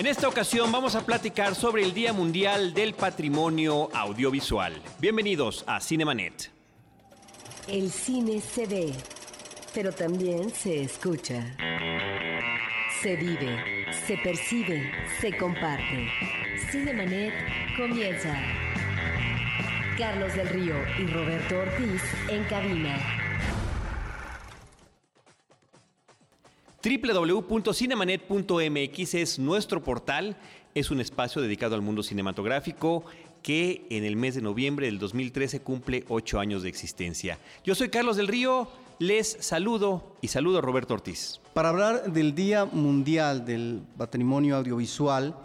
[0.00, 4.80] En esta ocasión vamos a platicar sobre el Día Mundial del Patrimonio Audiovisual.
[4.98, 6.50] Bienvenidos a Cinemanet.
[7.68, 8.94] El cine se ve,
[9.74, 11.54] pero también se escucha.
[13.02, 14.90] Se vive, se percibe,
[15.20, 16.08] se comparte.
[16.70, 17.34] Cinemanet
[17.76, 18.34] comienza.
[19.98, 23.29] Carlos del Río y Roberto Ortiz en cabina.
[26.82, 30.38] www.cinemanet.mx es nuestro portal,
[30.74, 33.04] es un espacio dedicado al mundo cinematográfico
[33.42, 37.38] que en el mes de noviembre del 2013 cumple ocho años de existencia.
[37.64, 38.66] Yo soy Carlos del Río,
[38.98, 41.40] les saludo y saludo a Roberto Ortiz.
[41.52, 45.36] Para hablar del Día Mundial del Patrimonio Audiovisual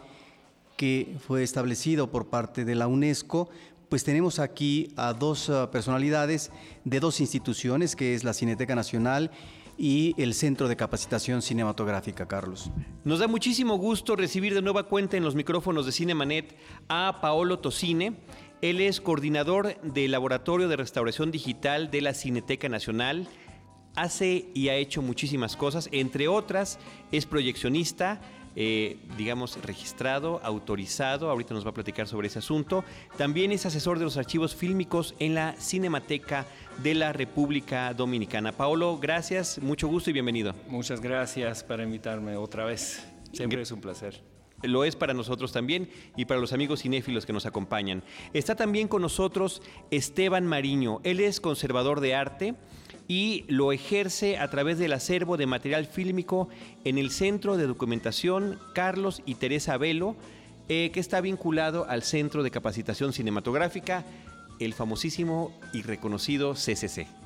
[0.77, 3.49] que fue establecido por parte de la UNESCO,
[3.89, 6.51] pues tenemos aquí a dos uh, personalidades
[6.83, 12.71] de dos instituciones, que es la Cineteca Nacional y el Centro de Capacitación Cinematográfica, Carlos.
[13.03, 16.55] Nos da muchísimo gusto recibir de nueva cuenta en los micrófonos de Cinemanet
[16.87, 18.17] a Paolo Tocine.
[18.61, 23.27] Él es coordinador del Laboratorio de Restauración Digital de la Cineteca Nacional.
[23.95, 26.79] Hace y ha hecho muchísimas cosas, entre otras
[27.11, 28.21] es proyeccionista,
[28.55, 32.83] eh, digamos, registrado, autorizado, ahorita nos va a platicar sobre ese asunto.
[33.17, 36.45] También es asesor de los archivos fílmicos en la Cinemateca
[36.81, 38.51] de la República Dominicana.
[38.51, 40.55] Paolo, gracias, mucho gusto y bienvenido.
[40.67, 43.05] Muchas gracias para invitarme otra vez.
[43.31, 44.21] Siempre es un placer.
[44.63, 48.03] Lo es para nosotros también y para los amigos cinéfilos que nos acompañan.
[48.33, 49.61] Está también con nosotros
[49.91, 51.01] Esteban Mariño.
[51.03, 52.55] Él es conservador de arte
[53.07, 56.49] y lo ejerce a través del acervo de material fílmico
[56.83, 60.15] en el Centro de Documentación Carlos y Teresa Velo,
[60.69, 64.03] eh, que está vinculado al Centro de Capacitación Cinematográfica,
[64.59, 67.24] el famosísimo y reconocido CCC.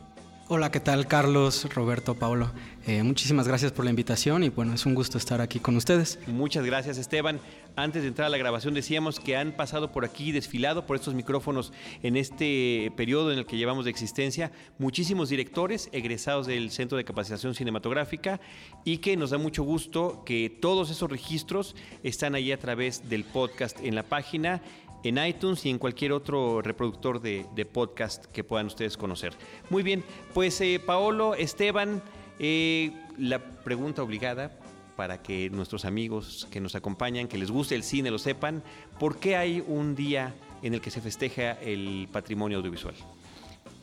[0.52, 2.52] Hola, ¿qué tal Carlos, Roberto, Paulo?
[2.88, 6.18] Eh, muchísimas gracias por la invitación y bueno, es un gusto estar aquí con ustedes.
[6.26, 7.40] Muchas gracias Esteban.
[7.76, 11.14] Antes de entrar a la grabación decíamos que han pasado por aquí, desfilado por estos
[11.14, 16.98] micrófonos en este periodo en el que llevamos de existencia, muchísimos directores egresados del Centro
[16.98, 18.42] de Capacitación Cinematográfica
[18.84, 23.24] y que nos da mucho gusto que todos esos registros están ahí a través del
[23.24, 24.64] podcast en la página
[25.04, 29.34] en iTunes y en cualquier otro reproductor de, podcast que puedan ustedes conocer.
[29.70, 32.02] Muy bien, pues eh, Paolo, Esteban,
[32.40, 34.58] eh, la pregunta obligada
[34.96, 38.64] para que nuestros amigos que nos acompañan, que les guste el cine, lo sepan,
[39.00, 42.96] ¿por qué hay un día en el que se festeja el patrimonio audiovisual?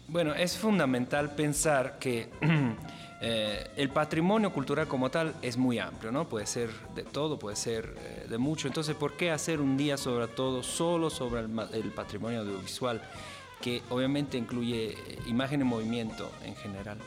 [0.09, 2.29] Bueno, es fundamental pensar que
[3.21, 6.29] eh, el patrimonio cultural como tal es muy amplio, ¿no?
[6.29, 8.69] Puede ser de todo, puede ser eh, de mucho.
[8.69, 13.01] Entonces, ¿por qué hacer un día sobre todo solo sobre el, el patrimonio audiovisual,
[13.63, 16.99] que obviamente incluye eh, imagen en movimiento en general?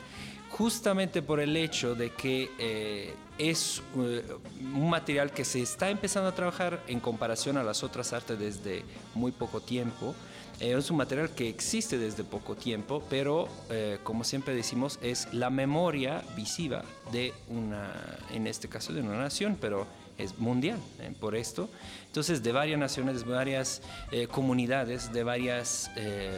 [0.59, 4.25] Justamente por el hecho de que eh, es eh,
[4.61, 8.83] un material que se está empezando a trabajar en comparación a las otras artes desde
[9.15, 10.13] muy poco tiempo.
[10.59, 13.47] Eh, es un material que existe desde poco tiempo, pero
[14.03, 16.83] como siempre decimos, es la memoria visiva
[17.13, 17.93] de una,
[18.33, 19.87] en este caso de una nación, pero
[20.19, 21.69] es mundial eh, por esto.
[22.05, 23.81] Entonces, de varias naciones, de varias
[24.11, 26.37] eh, comunidades, de varias eh,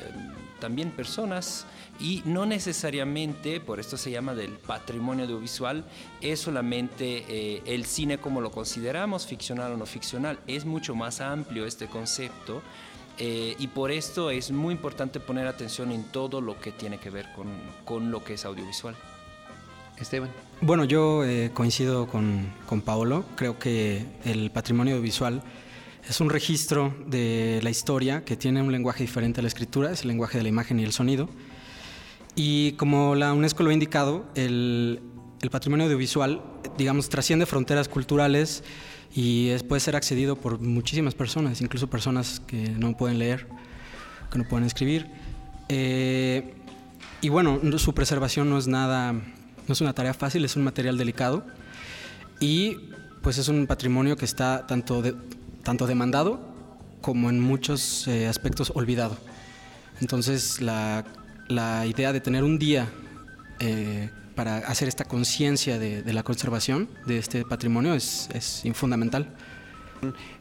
[0.60, 1.66] también personas,
[2.00, 5.84] y no necesariamente, por esto se llama del patrimonio audiovisual,
[6.20, 11.66] es solamente el cine como lo consideramos, ficcional o no ficcional, es mucho más amplio
[11.66, 12.64] este concepto.
[13.20, 17.32] Y por esto es muy importante poner atención en todo lo que tiene que ver
[17.34, 17.48] con,
[17.86, 18.96] con lo que es audiovisual.
[20.02, 20.30] Esteban.
[20.62, 23.26] Bueno, yo eh, coincido con, con Paolo.
[23.36, 25.42] Creo que el patrimonio audiovisual
[26.08, 30.02] es un registro de la historia que tiene un lenguaje diferente a la escritura, es
[30.02, 31.30] el lenguaje de la imagen y el sonido.
[32.36, 35.02] Y como la UNESCO lo ha indicado, el,
[35.42, 36.42] el patrimonio audiovisual,
[36.78, 38.64] digamos, trasciende fronteras culturales
[39.14, 43.48] y puede ser accedido por muchísimas personas, incluso personas que no pueden leer,
[44.32, 45.08] que no pueden escribir.
[45.70, 46.54] Eh,
[47.22, 49.14] y bueno, no- su preservación no es nada,
[49.72, 51.46] no es una tarea fácil, es un material delicado
[52.42, 52.76] y
[53.22, 55.16] pues es un patrimonio que está tanto, de-
[55.64, 56.42] tanto demandado
[57.00, 59.18] como en muchos eh, aspectos olvidado.
[60.02, 61.06] Entonces la,
[61.48, 62.90] la idea de tener un día
[63.60, 69.30] eh, para hacer esta conciencia de, de la conservación de este patrimonio es, es fundamental.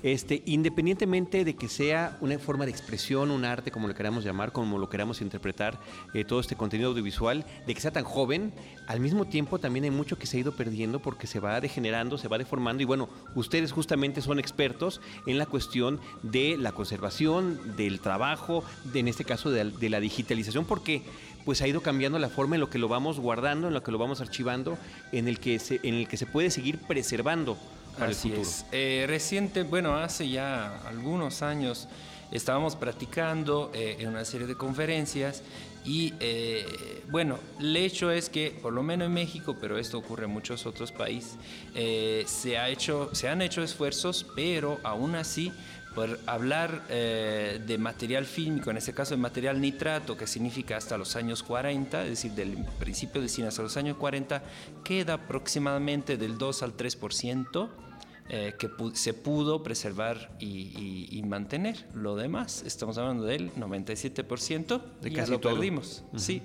[0.02, 4.52] Este, independientemente de que sea una forma de expresión, un arte, como lo queramos llamar,
[4.52, 5.78] como lo queramos interpretar,
[6.14, 8.52] eh, todo este contenido audiovisual, de que sea tan joven,
[8.86, 12.18] al mismo tiempo también hay mucho que se ha ido perdiendo porque se va degenerando,
[12.18, 17.76] se va deformando y bueno, ustedes justamente son expertos en la cuestión de la conservación,
[17.76, 18.64] del trabajo,
[18.94, 21.02] en este caso de, de la digitalización, porque
[21.44, 23.92] pues ha ido cambiando la forma en lo que lo vamos guardando, en lo que
[23.92, 24.78] lo vamos archivando,
[25.12, 27.56] en el que se, en el que se puede seguir preservando
[28.00, 28.42] para el futuro?
[28.72, 31.88] Eh, reciente, bueno, hace ya algunos años
[32.32, 35.42] estábamos practicando eh, en una serie de conferencias
[35.84, 40.24] y eh, bueno, el hecho es que, por lo menos en México, pero esto ocurre
[40.24, 41.36] en muchos otros países,
[41.74, 45.52] se, ha hecho, se han hecho esfuerzos, pero aún así
[45.94, 50.96] por hablar eh, de material fílmico, en este caso de material nitrato, que significa hasta
[50.96, 54.42] los años 40, es decir, del principio de cine hasta los años 40,
[54.84, 57.68] queda aproximadamente del 2 al 3%.
[58.32, 61.88] Eh, que se pudo preservar y, mantener.
[61.94, 66.04] Lo demás, estamos hablando del 97%, de casi lo perdimos.
[66.16, 66.40] sí.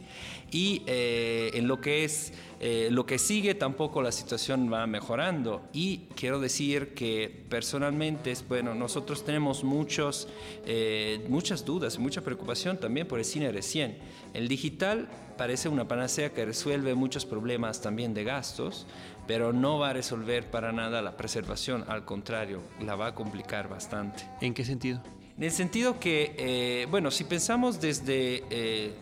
[0.50, 5.62] Y eh, en lo que es eh, lo que sigue tampoco la situación va mejorando
[5.74, 10.30] y quiero decir que personalmente, bueno, nosotros tenemos muchos,
[10.66, 13.98] eh, muchas dudas, mucha preocupación también por el cine recién.
[14.34, 18.88] El digital parece una panacea que resuelve muchos problemas también de gastos,
[19.28, 23.70] pero no va a resolver para nada la preservación, al contrario, la va a complicar
[23.70, 24.24] bastante.
[24.42, 25.02] ¿En qué sentido?
[25.38, 28.94] En el sentido que, eh, bueno, si pensamos desde eh,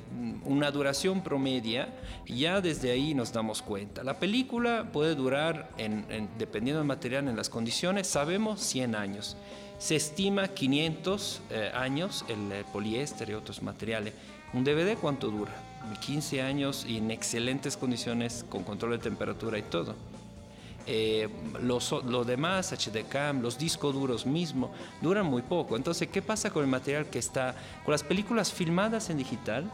[0.45, 1.93] una duración promedia,
[2.25, 4.03] ya desde ahí nos damos cuenta.
[4.03, 5.69] La película puede durar,
[6.39, 9.37] dependiendo del material, en las condiciones, sabemos 100 años.
[9.77, 14.15] Se estima 500 eh, años el poliéster y otros materiales.
[14.53, 15.51] ¿Un DVD cuánto dura?
[15.99, 19.95] 15 años y en excelentes condiciones, con control de temperatura y todo.
[20.85, 21.29] Eh,
[21.61, 24.71] los, lo demás, HDCAM, los discos duros mismo,
[25.01, 25.77] duran muy poco.
[25.77, 29.69] Entonces, ¿qué pasa con el material que está, con las películas filmadas en digital,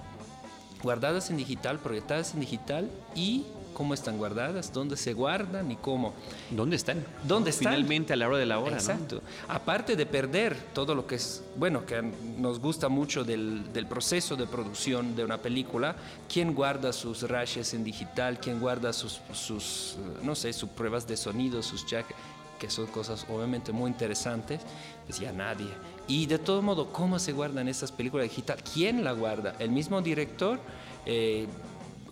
[0.84, 3.46] guardadas en digital, proyectadas en digital y
[3.80, 6.14] cómo están guardadas, dónde se guardan y cómo.
[6.52, 7.02] ¿Dónde están?
[7.26, 7.72] ¿Dónde están?
[7.72, 8.76] Finalmente a la hora de la hora.
[8.76, 9.22] Exacto.
[9.48, 14.48] Aparte de perder todo lo que es, bueno, que nos gusta mucho del, proceso de
[14.48, 15.96] producción de una película,
[16.28, 18.42] ¿quién guarda sus rashes en digital?
[18.42, 22.14] ¿Quién guarda sus, sus no sé, sus pruebas de sonido, sus jacks?
[22.60, 24.60] que son cosas obviamente muy interesantes,
[25.08, 25.70] pues ya nadie.
[26.10, 28.62] Y de todo modo, ¿cómo se guardan estas películas digital?
[28.74, 29.56] ¿Quién la guarda?
[29.60, 30.60] ¿El mismo director?
[31.06, 31.48] Eh,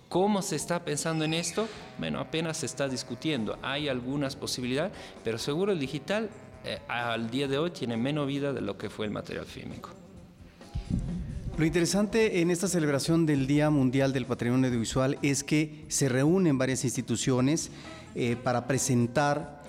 [0.10, 1.68] ¿Cómo se está pensando en esto?
[1.98, 3.60] Bueno, apenas se está discutiendo.
[3.62, 4.94] Hay algunas posibilidades,
[5.24, 6.30] pero seguro el digital
[6.64, 9.90] eh, al día de hoy tiene menos vida de lo que fue el material fílmico.
[11.58, 16.58] Lo interesante en esta celebración del Día Mundial del Patrimonio Audiovisual es que se reúnen
[16.58, 17.72] varias instituciones
[18.16, 19.64] eh, para presentar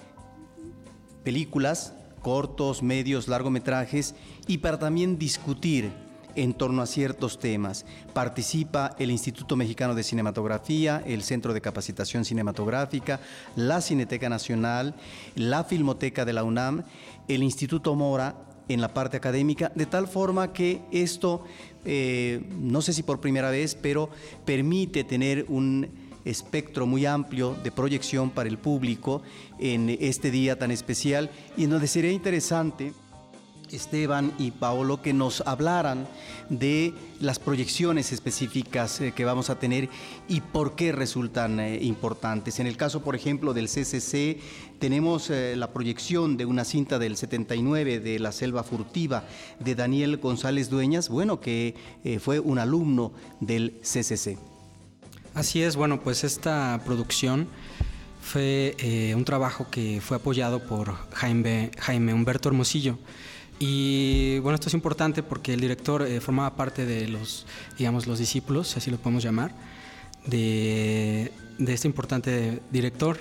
[1.25, 4.15] películas, cortos, medios, largometrajes
[4.47, 5.91] y para también discutir
[6.35, 7.85] en torno a ciertos temas.
[8.13, 13.21] Participa el Instituto Mexicano de Cinematografía, el Centro de Capacitación Cinematográfica,
[13.57, 14.95] la Cineteca Nacional,
[15.35, 16.85] la Filmoteca de la UNAM,
[17.29, 18.37] el Instituto Mora
[18.69, 21.43] en la parte académica, de tal forma que esto,
[21.85, 24.11] eh, no sé si por primera vez, pero
[24.45, 29.23] permite tener un espectro muy amplio de proyección para el público
[29.59, 32.93] en este día tan especial y en donde sería interesante
[33.73, 36.07] Esteban y Paolo que nos hablaran
[36.49, 39.89] de las proyecciones específicas eh, que vamos a tener
[40.29, 42.61] y por qué resultan eh, importantes.
[42.61, 44.39] En el caso, por ejemplo, del CCC,
[44.79, 49.25] tenemos eh, la proyección de una cinta del 79 de La Selva Furtiva
[49.59, 51.75] de Daniel González Dueñas, bueno, que
[52.21, 54.39] fue un alumno del CCC.
[55.35, 57.49] Así es, bueno, pues esta producción
[58.21, 58.77] fue
[59.15, 62.99] un trabajo que fue apoyado por Jaime, Jaime Humberto Hermosillo.
[63.59, 67.45] Y bueno, esto es importante porque el director eh, formaba parte de los,
[67.77, 69.51] digamos, los discípulos, así lo podemos llamar,
[70.27, 73.19] de, de, este importante director.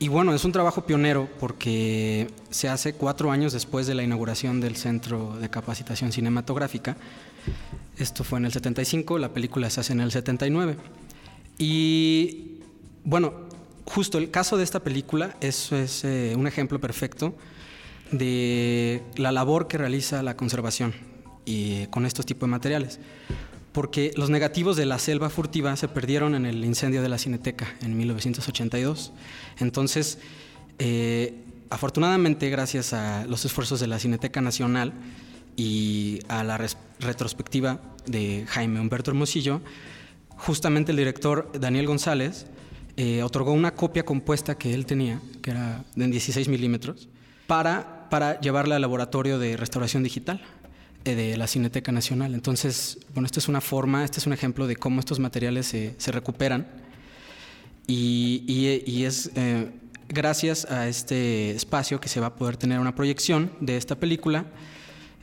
[0.00, 4.60] Y bueno, es un trabajo pionero porque se hace cuatro años después de la inauguración
[4.60, 6.96] del Centro de Capacitación Cinematográfica.
[7.96, 10.76] Esto fue en el 75, la película se hace en el 79.
[11.58, 12.58] Y
[13.04, 13.32] bueno,
[13.84, 17.34] justo el caso de esta película, eso es eh, un ejemplo perfecto
[18.10, 20.94] de la labor que realiza la conservación
[21.44, 23.00] y con estos tipos de materiales.
[23.72, 27.74] Porque los negativos de la selva furtiva se perdieron en el incendio de la Cineteca
[27.82, 29.12] en 1982.
[29.58, 30.18] Entonces,
[30.78, 31.34] eh,
[31.70, 34.92] afortunadamente, gracias a los esfuerzos de la Cineteca Nacional
[35.56, 36.58] y a la
[37.00, 39.60] retrospectiva de Jaime Humberto Hermosillo,
[40.36, 42.46] justamente el director Daniel González
[42.96, 47.08] eh, otorgó una copia compuesta que él tenía, que era de 16 milímetros,
[47.46, 50.40] para para llevarla al laboratorio de restauración digital
[51.04, 52.34] eh, de la Cineteca Nacional.
[52.34, 56.12] Entonces, bueno, esta es una forma, este es un ejemplo de cómo estos materiales se,
[56.12, 56.66] recuperan
[57.86, 59.70] y, es eh,
[60.08, 64.46] gracias a este espacio que se va a poder tener una proyección de esta película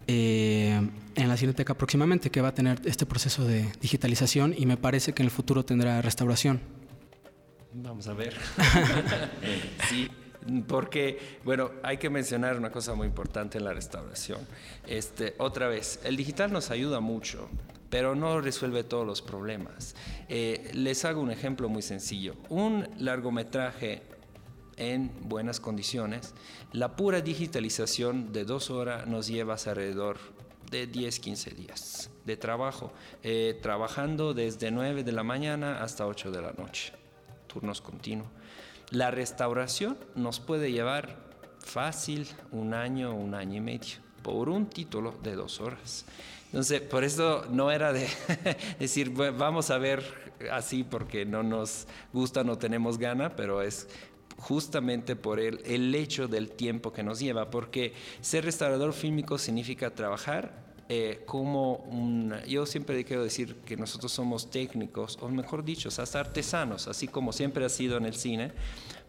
[0.07, 0.79] eh,
[1.15, 5.13] en la Cineteca próximamente, que va a tener este proceso de digitalización y me parece
[5.13, 6.61] que en el futuro tendrá restauración.
[7.73, 8.35] Vamos a ver.
[9.89, 10.09] sí
[10.67, 14.39] Porque, bueno, hay que mencionar una cosa muy importante en la restauración.
[14.87, 17.49] Este, otra vez, el digital nos ayuda mucho,
[17.89, 19.95] pero no resuelve todos los problemas.
[20.29, 22.35] Eh, les hago un ejemplo muy sencillo.
[22.49, 24.03] Un largometraje
[24.77, 26.33] en buenas condiciones,
[26.73, 30.17] la pura digitalización de dos horas nos lleva alrededor
[30.69, 32.91] de 10, 15 días de trabajo,
[33.23, 36.91] eh, trabajando desde 9 de la mañana hasta 8 de la noche,
[37.47, 38.27] turnos continuos.
[38.91, 41.17] La restauración nos puede llevar
[41.59, 46.05] fácil un año, un año y medio, por un título de dos horas.
[46.47, 48.07] Entonces, por eso no era de
[48.79, 50.03] decir, vamos a ver
[50.51, 53.87] así porque no nos gusta, no tenemos gana, pero es
[54.37, 59.89] justamente por el, el hecho del tiempo que nos lleva, porque ser restaurador fílmico significa
[59.89, 62.35] trabajar eh, como un...
[62.47, 67.33] Yo siempre quiero decir que nosotros somos técnicos, o mejor dicho, hasta artesanos, así como
[67.33, 68.51] siempre ha sido en el cine,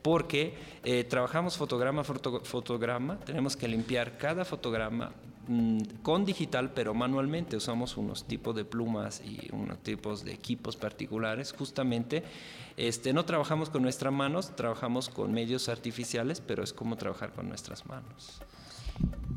[0.00, 0.54] porque
[0.84, 5.12] eh, trabajamos fotograma fotograma, tenemos que limpiar cada fotograma
[5.48, 10.76] mm, con digital, pero manualmente usamos unos tipos de plumas y unos tipos de equipos
[10.76, 12.22] particulares, justamente.
[12.78, 17.48] Este, no trabajamos con nuestras manos, trabajamos con medios artificiales, pero es como trabajar con
[17.50, 18.40] nuestras manos.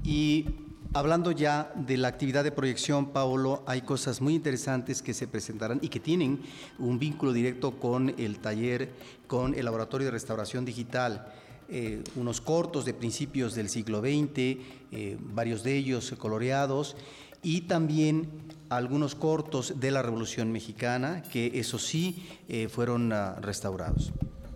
[0.05, 0.45] Y
[0.93, 5.79] hablando ya de la actividad de proyección, Paolo, hay cosas muy interesantes que se presentarán
[5.81, 6.41] y que tienen
[6.77, 8.91] un vínculo directo con el taller,
[9.27, 11.33] con el laboratorio de restauración digital.
[11.71, 16.95] Eh, unos cortos de principios del siglo XX, eh, varios de ellos coloreados,
[17.43, 18.27] y también
[18.69, 24.11] algunos cortos de la Revolución Mexicana, que eso sí eh, fueron ah, restaurados.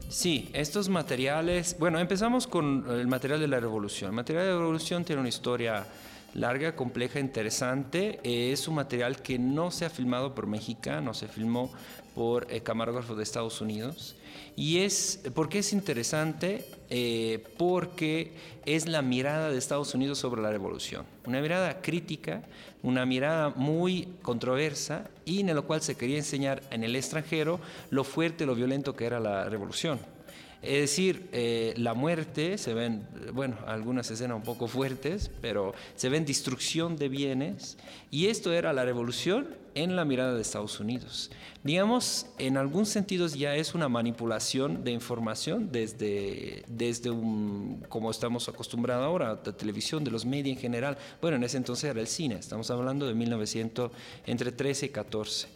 [0.10, 4.10] Sí, estos materiales, bueno, empezamos con el material de la revolución.
[4.10, 5.86] El material de la revolución tiene una historia
[6.33, 8.19] larga, compleja, interesante.
[8.23, 11.71] es un material que no se ha filmado por no se filmó
[12.15, 14.15] por eh, camarógrafos de Estados Unidos.
[14.55, 16.65] Y es, ¿por qué es interesante?
[16.89, 18.33] Eh, porque
[18.65, 21.05] es la mirada de Estados Unidos sobre la revolución.
[21.25, 22.43] Una mirada crítica,
[22.83, 27.59] una mirada muy controversa y en la cual se quería enseñar en el extranjero
[27.89, 29.99] lo fuerte, lo violento que era la revolución.
[30.63, 36.08] Es decir, eh, la muerte, se ven, bueno, algunas escenas un poco fuertes, pero se
[36.08, 37.77] ven destrucción de bienes,
[38.12, 41.32] y esto era la revolución en la mirada de Estados Unidos.
[41.65, 48.48] Digamos, en algún sentido ya es una manipulación de información desde, desde un, como estamos
[48.48, 50.98] acostumbrados ahora, la televisión, de los medios en general.
[51.22, 53.91] Bueno, en ese entonces era el cine, estamos hablando de 1900,
[54.25, 55.48] entre 13 y 14.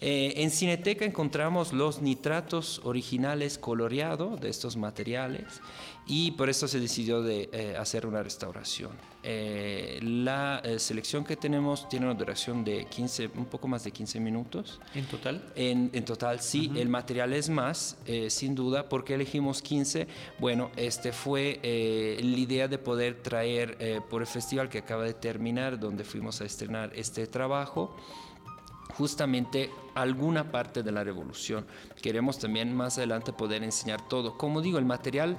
[0.00, 5.60] Eh, en Cineteca encontramos los nitratos originales coloreados de estos materiales
[6.06, 8.92] y por eso se decidió de eh, hacer una restauración.
[9.24, 14.20] Eh, la selección que tenemos tiene una duración de 15, un poco más de 15
[14.20, 14.80] minutos.
[14.94, 15.52] ¿En total?
[15.56, 16.70] En, total, sí.
[16.76, 18.88] El material es más, sin duda.
[18.88, 20.06] ¿Por qué elegimos 15?
[20.38, 23.76] Bueno, este fue la idea de poder traer
[24.08, 27.96] por el festival que acaba de terminar, donde fuimos a estrenar este trabajo
[28.94, 31.66] justamente alguna parte de la revolución.
[32.00, 34.36] Queremos también más adelante poder enseñar todo.
[34.38, 35.36] Como digo, el material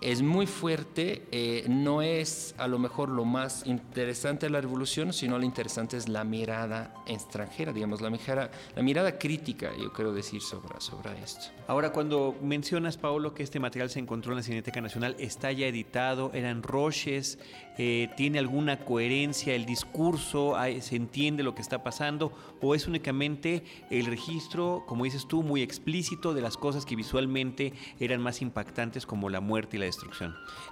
[0.00, 5.12] es muy fuerte, eh, no es a lo mejor lo más interesante de la revolución,
[5.12, 10.12] sino lo interesante es la mirada extranjera, digamos, la mirada, la mirada crítica, yo quiero
[10.12, 11.46] decir, sobre, sobre esto.
[11.66, 15.66] Ahora, cuando mencionas, Paolo, que este material se encontró en la Cineteca Nacional, está ya
[15.66, 17.38] editado, eran roches,
[17.78, 23.64] eh, tiene alguna coherencia el discurso, se entiende lo que está pasando, o es únicamente
[23.90, 29.06] el registro, como dices tú, muy explícito de las cosas que visualmente eran más impactantes
[29.06, 29.86] como la muerte y la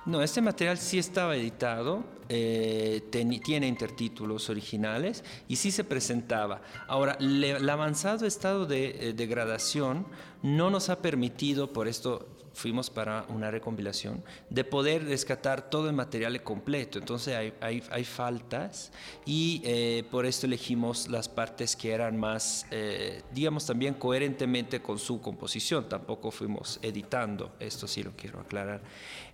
[0.06, 6.62] No, este material sí estaba editado, eh, tiene intertítulos originales y sí se presentaba.
[6.86, 10.06] Ahora, el avanzado estado de eh, degradación
[10.42, 15.94] no nos ha permitido, por esto fuimos para una recompilación, de poder rescatar todo el
[15.94, 16.98] material completo.
[16.98, 18.92] Entonces hay, hay, faltas
[19.24, 24.98] y eh, por esto elegimos las partes que eran más, eh, digamos, también coherentemente con
[24.98, 25.88] su composición.
[25.88, 28.80] Tampoco fuimos editando, esto sí lo quiero aclarar.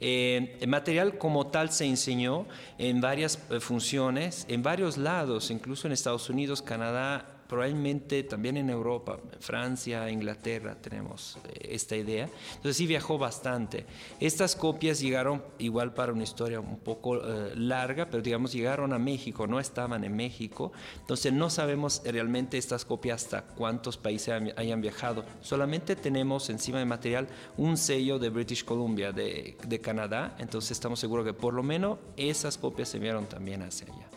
[0.01, 2.47] Eh, el material como tal se enseñó
[2.79, 9.19] en varias funciones, en varios lados, incluso en Estados Unidos, Canadá, probablemente también en Europa,
[9.41, 12.29] Francia, Inglaterra tenemos eh, esta idea.
[12.57, 13.87] Entonces sí viajó bastante.
[14.21, 18.99] Estas copias llegaron igual para una historia un poco eh, larga, pero digamos llegaron a
[18.99, 20.73] México, no estaban en México.
[21.01, 25.25] Entonces no sabemos realmente estas copias hasta cuántos países hayan viajado.
[25.41, 30.37] Solamente tenemos encima del material un sello de British Columbia, de, de Canadá.
[30.39, 34.09] Entonces estamos seguros que por lo menos esas copias se enviaron también hacia allá.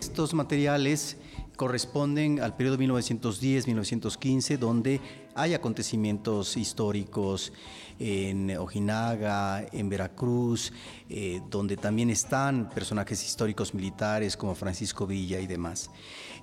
[0.00, 1.18] Estos materiales
[1.60, 4.98] corresponden al periodo 1910-1915, donde
[5.34, 7.52] hay acontecimientos históricos
[7.98, 10.72] en Ojinaga, en Veracruz,
[11.10, 15.90] eh, donde también están personajes históricos militares como Francisco Villa y demás.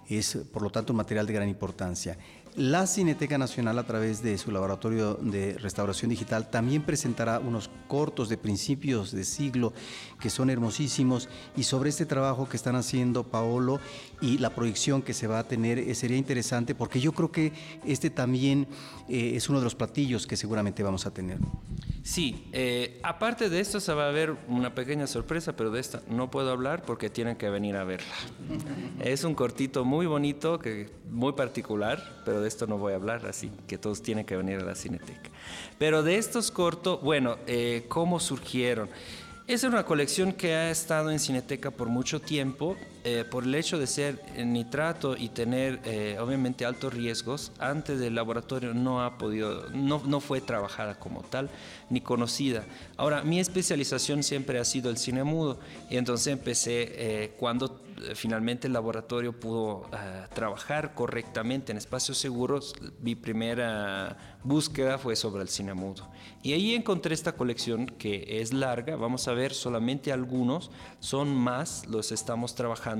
[0.07, 2.15] Es, por lo tanto, un material de gran importancia.
[2.57, 8.29] La Cineteca Nacional, a través de su laboratorio de restauración digital, también presentará unos cortos
[8.29, 9.73] de principios de siglo
[10.19, 13.79] que son hermosísimos y sobre este trabajo que están haciendo Paolo
[14.21, 17.53] y la proyección que se va a tener eh, sería interesante porque yo creo que
[17.85, 18.67] este también
[19.07, 21.37] eh, es uno de los platillos que seguramente vamos a tener.
[22.01, 26.01] Sí, eh, aparte de esto se va a ver una pequeña sorpresa, pero de esta
[26.09, 28.15] no puedo hablar porque tienen que venir a verla.
[29.01, 33.25] Es un cortito muy bonito, que, muy particular, pero de esto no voy a hablar,
[33.25, 35.29] así que todos tienen que venir a la cineteca.
[35.77, 38.89] Pero de estos cortos, bueno, eh, ¿cómo surgieron?
[39.47, 42.75] Es una colección que ha estado en Cineteca por mucho tiempo,
[43.09, 47.53] eh, por el hecho de ser nitrato y tener eh, obviamente altos riesgos.
[47.57, 51.49] Antes del laboratorio no ha podido, no, no, fue trabajada como tal
[51.89, 52.65] ni conocida.
[52.97, 55.57] Ahora, mi especialización siempre ha sido el cine mudo
[55.89, 57.79] y entonces empecé cuando
[58.13, 59.89] finalmente el laboratorio pudo
[60.33, 62.73] trabajar correctamente en espacios seguros.
[62.99, 66.09] Mi primera búsqueda fue sobre el cine mudo.
[66.43, 71.85] Y ahí encontré esta colección que es larga, vamos a ver solamente algunos, son más,
[71.87, 72.96] los estamos trabajando.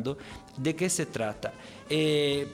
[0.57, 1.53] ¿De qué se trata?
[1.89, 2.47] Eh,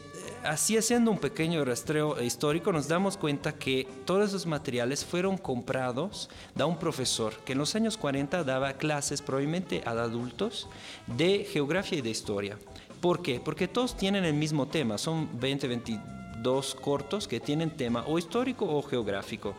[0.43, 6.29] así haciendo un pequeño rastreo histórico nos damos cuenta que todos esos materiales fueron comprados
[6.55, 10.67] de un profesor que en los años 40 daba clases probablemente a adultos
[11.07, 12.57] de geografía y de historia.
[13.01, 13.41] ¿Por qué?
[13.43, 18.65] Porque todos tienen el mismo tema, son 20, 22 cortos que tienen tema o histórico
[18.65, 19.55] o geográfico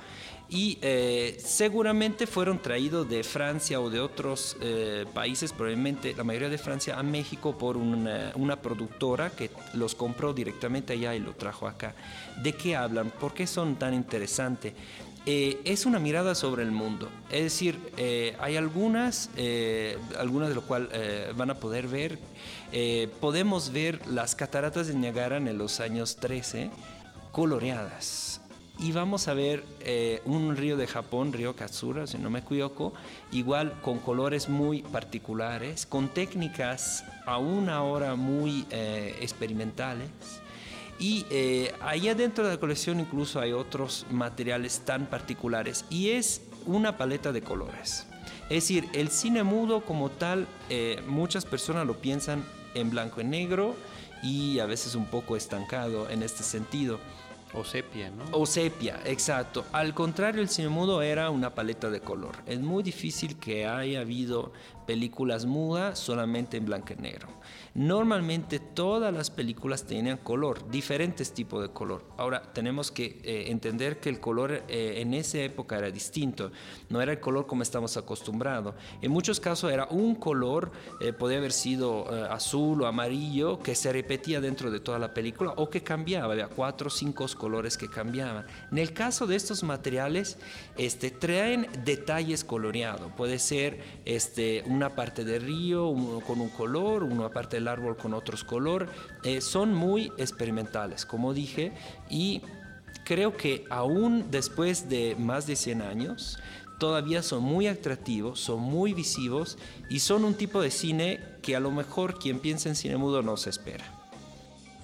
[0.49, 6.51] y eh, seguramente fueron traídos de Francia o de otros eh, países, probablemente la mayoría
[6.51, 11.33] de Francia, a México por una, una, productora que los compró directamente allá y lo
[11.33, 11.95] trajo acá.
[12.43, 13.11] ¿De qué hablan?
[13.11, 14.75] ¿Por qué son tan interesantes?
[15.27, 17.09] Eh, es una mirada sobre el mundo.
[17.31, 17.79] Es decir,
[18.39, 19.31] hay algunas,
[20.19, 20.91] algunas de lo cual
[21.35, 22.19] van a poder ver.
[23.21, 26.71] podemos ver las cataratas de Niagara en los años 13
[27.33, 28.43] coloreadas
[28.79, 32.93] y vamos a ver eh, un río de Japón, río Katsura, si no me equivoco,
[33.31, 40.09] igual con colores muy particulares, con técnicas aún ahora muy eh, experimentales.
[40.99, 46.43] Y eh, allá dentro de la colección incluso hay otros materiales tan particulares y es
[46.67, 48.07] una paleta de colores.
[48.45, 50.47] Es decir, el cine mudo como tal,
[51.07, 53.75] muchas personas lo piensan en blanco y negro
[54.23, 56.99] y a veces un poco estancado en este sentido.
[57.55, 58.25] O sepia, ¿no?
[58.33, 59.65] O sepia, exacto.
[59.73, 62.37] Al contrario, el cine mudo era una paleta de color.
[62.47, 64.53] Es muy difícil que haya habido
[64.87, 67.29] películas mudas solamente en blanco y negro.
[67.75, 72.05] Normalmente todas las películas tenían color, diferentes tipos de color.
[72.17, 76.53] Ahora tenemos que eh, entender que el color eh, en esa época era distinto,
[76.89, 78.77] no era el color como estamos acostumbrados.
[79.03, 80.71] En muchos casos era un color,
[81.01, 85.53] eh, podía haber sido azul o amarillo, que se repetía dentro de toda la película
[85.57, 88.47] o que cambiaba, había cuatro o cinco colores que cambiaban.
[88.71, 90.37] En el caso de estos materiales,
[90.77, 95.95] este, traen detalles coloreados, puede ser este, una parte de río
[96.27, 98.89] con un color, una parte del árbol con otros color.
[99.23, 101.73] Eh, son muy experimentales, como dije,
[102.11, 102.43] y
[103.05, 106.39] creo que aún después de más de 100 años,
[106.79, 109.59] todavía son muy atractivos, son muy visivos
[109.89, 113.23] y son un tipo de cine que a lo mejor quien piensa en cine mudo
[113.23, 113.85] no se espera.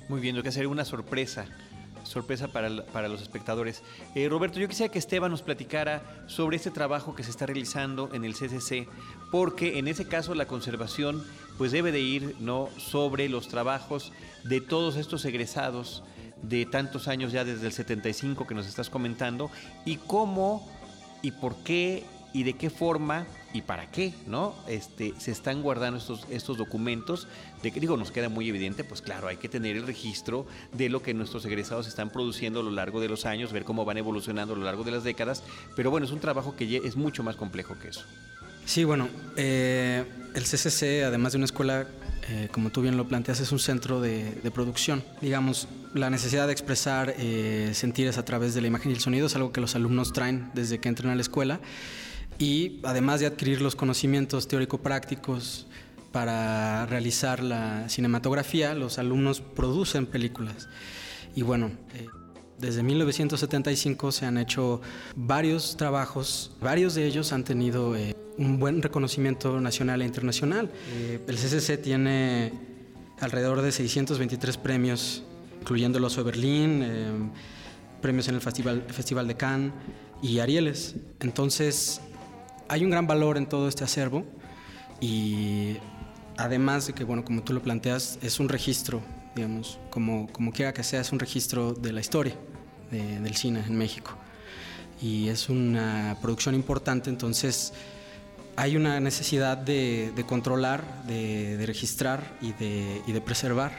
[0.08, 1.46] Muy bien, lo que sería una sorpresa
[2.04, 3.82] sorpresa para, para los espectadores.
[4.14, 8.10] Eh, Roberto, yo quisiera que Esteban nos platicara sobre este trabajo que se está realizando
[8.12, 8.88] en el CCC,
[9.30, 11.24] porque en ese caso la conservación
[11.58, 14.12] pues debe de ir no sobre los trabajos
[14.44, 16.02] de todos estos egresados
[16.42, 19.50] de tantos años ya desde el 75 que nos estás comentando
[19.84, 20.66] y cómo
[21.22, 24.54] y por qué y de qué forma y para qué, ¿no?
[24.68, 27.26] Este, se están guardando estos, estos documentos.
[27.62, 31.14] Digo, nos queda muy evidente, pues claro, hay que tener el registro de lo que
[31.14, 34.56] nuestros egresados están produciendo a lo largo de los años, ver cómo van evolucionando a
[34.56, 35.42] lo largo de las décadas.
[35.74, 38.04] Pero bueno, es un trabajo que es mucho más complejo que eso.
[38.64, 41.88] Sí, bueno, eh, el CCC, además de una escuela,
[42.28, 45.02] eh, como tú bien lo planteas, es un centro de, producción.
[45.20, 49.26] Digamos, la necesidad de expresar eh, sentires a través de la imagen y el sonido
[49.26, 51.58] es algo que los alumnos traen desde que entran a la escuela
[52.40, 55.66] y además de adquirir los conocimientos teórico-prácticos
[56.10, 60.66] para realizar la cinematografía, los alumnos producen películas.
[61.36, 62.08] Y bueno, eh,
[62.58, 64.80] desde 1975 se han hecho
[65.14, 70.70] varios trabajos, varios de ellos han tenido eh, un buen reconocimiento nacional e internacional.
[70.94, 72.52] Eh, el CCC tiene
[73.20, 75.22] alrededor de 623 premios,
[75.60, 77.32] incluyendo el de Berlín
[78.00, 79.72] premios en el Festival, Festival de Cannes
[80.22, 80.96] y Arieles.
[81.20, 82.00] Entonces,
[82.70, 84.24] hay un gran valor en todo este acervo
[85.00, 85.76] y
[86.36, 89.02] además de que, bueno, como tú lo planteas, es un registro,
[89.34, 92.36] digamos, como, como quiera que sea, es un registro de la historia
[92.92, 94.12] del cine en México.
[95.02, 97.72] Y es una producción importante, entonces
[98.54, 103.72] hay una necesidad de, controlar, de, registrar y de, preservar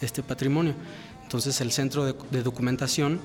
[0.00, 0.74] este patrimonio.
[1.22, 3.20] Entonces el Centro de, Documentación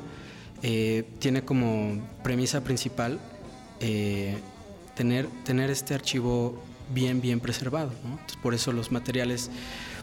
[0.62, 3.20] eh, tiene como premisa principal
[3.80, 4.38] eh,
[4.98, 6.60] tener, tener este archivo
[6.94, 7.92] bien, bien preservado.
[8.42, 9.50] por eso los materiales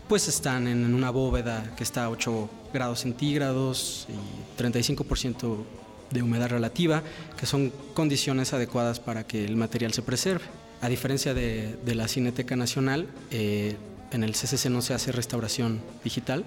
[0.09, 5.65] pues están en una bóveda que está a 8 grados centígrados y 35%
[6.11, 7.03] de humedad relativa,
[7.39, 10.45] que son condiciones adecuadas para que el material se preserve.
[10.83, 13.77] A diferencia de, la Cineteca Nacional, eh,
[14.13, 16.45] en el CCC no se hace restauración digital,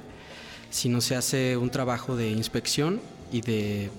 [0.70, 3.90] sino se hace un trabajo de inspección y de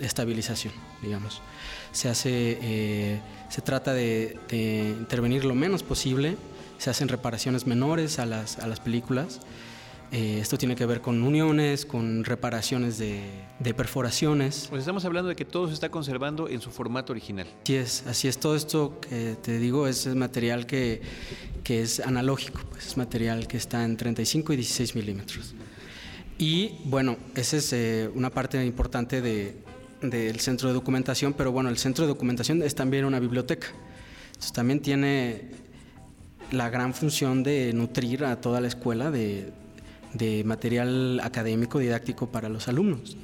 [0.00, 1.40] estabilización, digamos.
[1.94, 6.36] Se hace, eh, se trata de, intervenir lo menos posible,
[6.76, 9.40] se hacen reparaciones menores a las, a las películas.
[10.12, 13.22] Eh, esto tiene que ver con uniones, con reparaciones de,
[13.58, 14.66] de, perforaciones.
[14.68, 17.46] Pues estamos hablando de que todo se está conservando en su formato original.
[17.62, 18.38] Así es, así es.
[18.38, 21.00] Todo esto que te digo es material que,
[21.64, 25.54] que es analógico, pues es material que está en 35 y 16 milímetros.
[26.38, 29.56] Y bueno, esa es eh, una parte importante de,
[30.10, 33.68] del centro de documentación, pero bueno, el centro de documentación es también una biblioteca.
[34.26, 35.50] Entonces también tiene
[36.50, 39.52] la gran función de nutrir a toda la escuela de,
[40.14, 43.16] de material académico, didáctico para los alumnos.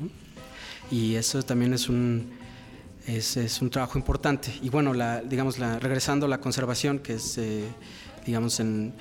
[0.91, 2.31] Y eso también es un,
[3.07, 4.53] es, es, un trabajo importante.
[4.63, 7.65] Y bueno, la, digamos, la, regresando a la conservación, que es, eh,
[8.27, 8.93] digamos, en,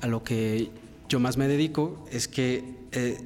[0.00, 0.70] a lo que
[1.08, 3.18] yo más me dedico, es que eh,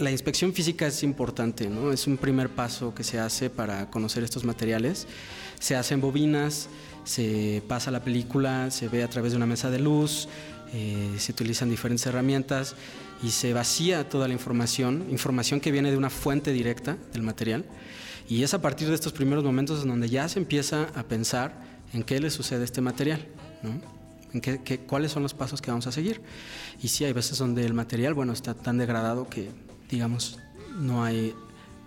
[0.00, 1.92] la inspección física es importante, ¿no?
[1.92, 5.06] Es un primer paso que se hace para conocer estos materiales.
[5.58, 6.68] Se hacen bobinas,
[7.04, 10.28] se pasa la película, se ve a través de una mesa de luz,
[10.72, 12.74] eh, se utilizan diferentes herramientas
[13.22, 17.64] y se vacía toda la información, información que viene de una fuente directa del material.
[18.28, 21.52] Y es a partir de estos primeros momentos en donde ya se empieza a pensar
[21.92, 23.26] en qué le sucede a este material,
[23.62, 23.80] ¿no?
[24.32, 26.22] En qué, cuáles son los pasos que vamos a seguir.
[26.80, 29.50] Y sí, hay veces donde el material, bueno, está tan degradado que
[29.90, 30.38] digamos,
[30.78, 31.34] no hay,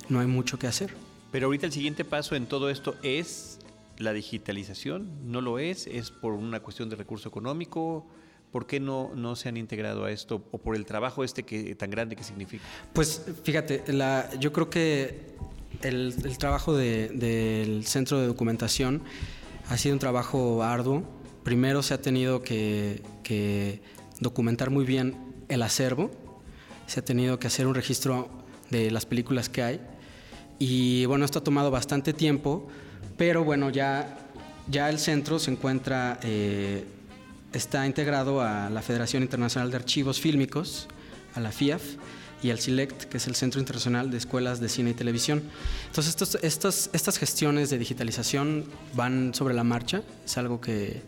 [0.10, 0.94] no hay mucho que hacer.
[1.32, 3.60] Pero ahorita el siguiente paso en todo esto es
[3.98, 5.88] la digitalización, ¿no lo es?
[5.88, 8.06] ¿Es por una cuestión de recurso económico?
[8.52, 11.74] ¿Por qué no, no se han integrado a esto o por el trabajo este que
[11.76, 12.64] tan grande que significa?
[12.94, 15.34] Pues fíjate, la, yo creo que
[15.82, 19.02] el, el trabajo de, del centro de documentación
[19.70, 21.04] ha sido un trabajo arduo.
[21.44, 23.82] Primero se ha tenido que, que
[24.20, 25.16] documentar muy bien
[25.50, 26.12] el acervo,
[26.88, 28.30] se ha tenido que hacer un registro
[28.70, 29.82] de las películas que hay.
[30.60, 32.68] Y bueno, esto ha tomado bastante tiempo,
[33.18, 34.18] pero bueno, ya,
[34.70, 36.86] ya el centro se encuentra, eh,
[37.52, 40.88] está integrado a la Federación Internacional de Archivos Fílmicos,
[41.36, 41.84] a la FIAF,
[42.44, 45.42] y al SILECT, que es el Centro Internacional de Escuelas de Cine y Televisión.
[45.88, 51.02] Entonces, estos, estas gestiones de digitalización van sobre la marcha, es algo que,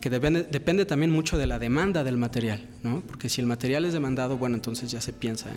[0.00, 3.02] que depende, depende también mucho de la demanda del material, ¿no?
[3.06, 5.50] porque si el material es demandado, bueno, entonces ya se piensa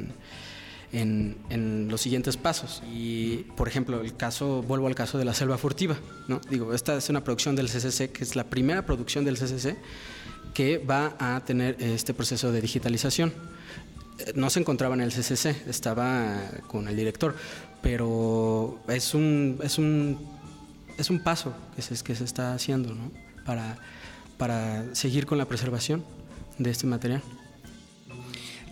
[0.91, 2.83] en, en, los siguientes pasos.
[2.93, 5.97] Y, por ejemplo, el caso, vuelvo al caso de la selva furtiva.
[6.27, 6.39] ¿no?
[6.49, 9.77] Digo, esta es una producción del CCC, que es la primera producción del CCC
[10.53, 13.33] que va a tener este proceso de digitalización.
[14.19, 17.35] Eh, no se encontraba en el CCC, estaba con el director,
[17.81, 20.19] pero es un, es un,
[20.97, 23.11] es un paso que se, que se está haciendo ¿no?
[23.45, 23.77] para
[24.43, 26.03] para seguir con la preservación
[26.57, 27.21] de este material.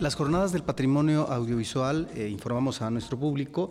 [0.00, 3.70] Las jornadas del patrimonio audiovisual, eh, informamos a nuestro público,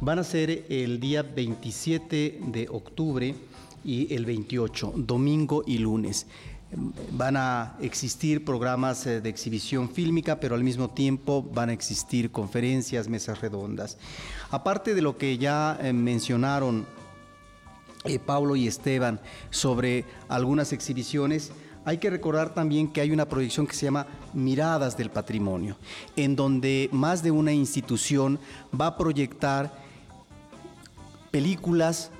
[0.00, 3.32] van a ser el día 27 de octubre
[3.84, 6.26] y el 28, domingo y lunes.
[7.12, 12.32] Van a existir programas eh, de exhibición fílmica, pero al mismo tiempo van a existir
[12.32, 13.98] conferencias, mesas redondas.
[14.50, 16.86] Aparte de lo que ya eh, mencionaron
[18.08, 21.52] eh, Pablo y Esteban sobre algunas exhibiciones,
[21.84, 25.76] hay que recordar también que hay una proyección que se llama Miradas del Patrimonio,
[26.16, 28.40] en donde más de una institución
[28.78, 29.72] va a proyectar
[31.30, 32.10] películas,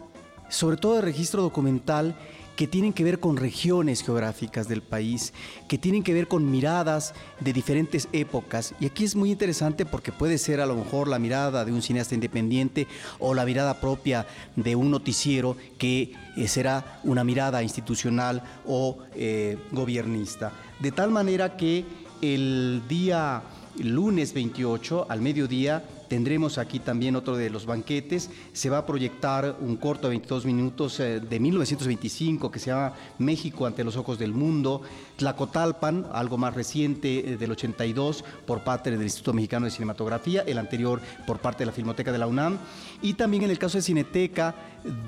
[0.49, 2.17] sobre todo de registro documental,
[2.57, 5.33] que tienen que ver con regiones geográficas del país,
[5.69, 8.75] que tienen que ver con miradas de diferentes épocas.
[8.81, 11.83] Y aquí es muy interesante porque puede ser a lo mejor la mirada de un
[11.83, 12.87] cineasta independiente
[13.19, 19.59] o la mirada propia de un noticiero que eh, será una mirada institucional o eh,
[19.71, 20.53] gobiernista.
[20.81, 21.85] De tal manera que
[22.23, 23.43] el día
[23.79, 28.31] lunes 28 al mediodía tendremos aquí también otro de los banquetes.
[28.53, 32.95] Se va a proyectar un corto de 22 minutos eh, de 1925 que se llama
[33.19, 34.83] México ante los ojos del mundo.
[35.17, 40.59] Tlacotalpan, algo más reciente eh, del 82 por parte del Instituto Mexicano de Cinematografía, el
[40.59, 42.59] anterior por parte de la Filmoteca de la UNAM.
[43.03, 44.55] Y también en el caso de Cineteca,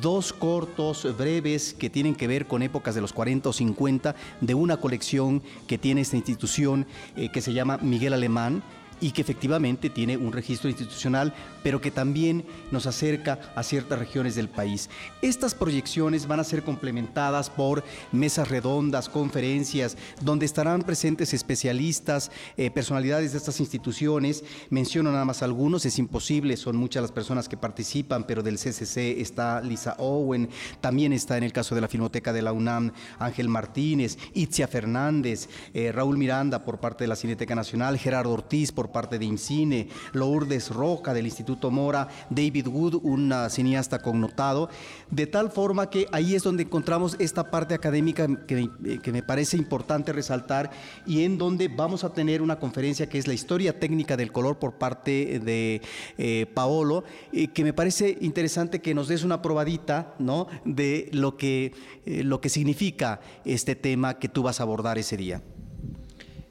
[0.01, 4.55] dos cortos breves que tienen que ver con épocas de los 40 o 50 de
[4.55, 8.63] una colección que tiene esta institución eh, que se llama Miguel Alemán
[9.01, 14.35] y que efectivamente tiene un registro institucional, pero que también nos acerca a ciertas regiones
[14.35, 14.89] del país.
[15.23, 22.71] Estas proyecciones van a ser complementadas por mesas redondas, conferencias, donde estarán presentes especialistas, eh,
[22.71, 24.45] personalidades de estas instituciones.
[24.71, 29.21] Menciono nada más algunos, es imposible, son muchas las personas que participan, pero del CCC
[29.21, 30.49] está Lisa Owen,
[30.81, 35.49] también está en el caso de la Filmoteca de la UNAM Ángel Martínez, Itzia Fernández,
[35.75, 39.89] eh, Raúl Miranda por parte de la Cineteca Nacional, Gerardo Ortiz por parte de IMCINE,
[40.13, 44.69] Lourdes Roca del Instituto Mora, David Wood, un cineasta connotado,
[45.11, 50.13] de tal forma que ahí es donde encontramos esta parte académica que, me parece importante
[50.13, 50.71] resaltar
[51.07, 54.59] y en donde vamos a tener una conferencia que es la historia técnica del color
[54.59, 55.81] por parte de
[56.19, 60.47] eh, Paolo, eh, que me parece interesante que nos des una probadita ¿no?
[60.65, 61.73] de lo que,
[62.07, 65.43] eh, lo que significa este tema que tú vas a abordar ese día.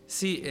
[0.07, 0.41] Sí,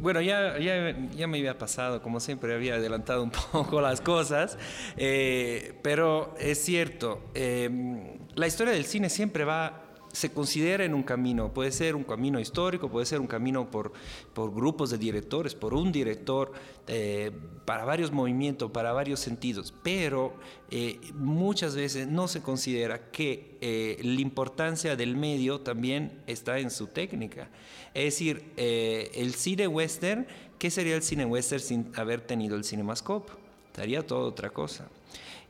[0.00, 4.58] bueno, ya, ya, ya, me había pasado, como siempre había adelantado un poco las cosas,
[4.96, 11.02] eh, pero es cierto, em, la historia del cine siempre va se considera en un
[11.02, 13.92] camino, puede ser un camino histórico, puede ser un camino por,
[14.32, 16.52] por grupos de directores, por un director,
[16.86, 17.30] eh,
[17.64, 20.34] para varios movimientos, para varios sentidos, pero
[20.70, 26.86] eh, muchas veces no se considera que la importancia del medio también está en su
[26.86, 27.50] técnica.
[27.94, 30.26] Es decir, eh, el cine western,
[30.58, 33.32] ¿qué sería el cine western sin haber tenido el cinemascope?
[33.74, 34.88] Sería toda otra cosa.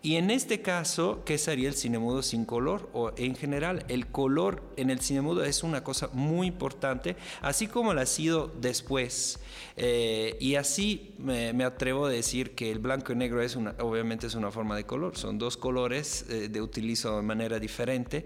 [0.02, 2.88] Y en este caso, ¿qué sería el cine mudo sin color?
[2.94, 7.66] O en general, el color en el cine mudo es una cosa muy importante, así
[7.66, 9.40] como lo ha sido después.
[9.76, 14.26] Eh, y así me, atrevo a decir que el blanco y negro es una, obviamente
[14.26, 18.24] es una forma de color, son dos colores eh, de utilizo de manera diferente.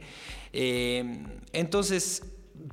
[0.52, 2.22] entonces,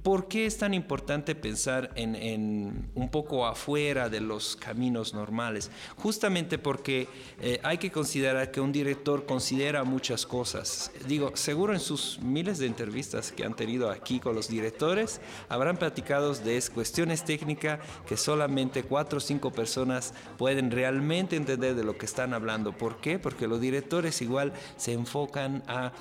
[0.04, 5.72] ¿Por qué es tan importante pensar en, un poco afuera de los caminos normales?
[5.96, 7.08] Justamente porque
[7.40, 10.92] eh, hay que considerar que un director considera muchas cosas.
[11.08, 15.78] Digo, seguro en sus miles de entrevistas que han tenido aquí con los directores, habrán
[15.78, 21.98] platicado de cuestiones técnicas que solamente cuatro o cinco personas pueden realmente entender de lo
[21.98, 22.72] que están hablando.
[22.72, 23.18] ¿Por qué?
[23.18, 25.92] Porque los directores igual se enfocan a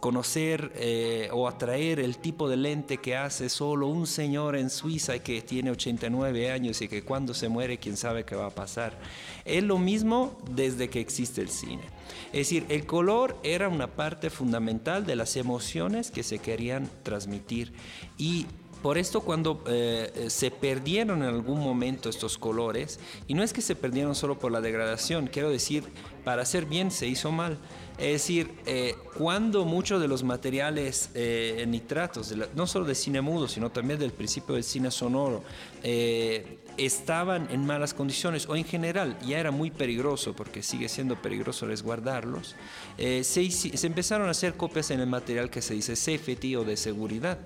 [0.00, 5.18] conocer eh, o atraer el tipo de lente que hace solo un señor en Suiza
[5.18, 8.98] que tiene 89 años y que cuando se muere quién sabe qué va a pasar.
[9.44, 11.82] Es lo mismo desde que existe el cine.
[12.26, 17.72] Es decir, el color era una parte fundamental de las emociones que se querían transmitir
[18.18, 18.46] y
[18.82, 23.62] por esto cuando eh, se perdieron en algún momento estos colores, y no es que
[23.62, 25.84] se perdieron solo por la degradación, quiero decir,
[26.24, 27.58] para hacer bien se hizo mal.
[27.98, 33.48] Es decir, eh, cuando muchos de los materiales eh, nitratos, no solo de cine mudo,
[33.48, 35.44] sino también del principio del cine sonoro,
[35.82, 41.20] eh, estaban en malas condiciones o en general ya era muy peligroso, porque sigue siendo
[41.20, 42.56] peligroso resguardarlos,
[42.96, 46.78] se, se empezaron a hacer copias en el material que se dice safety o de
[46.78, 47.38] seguridad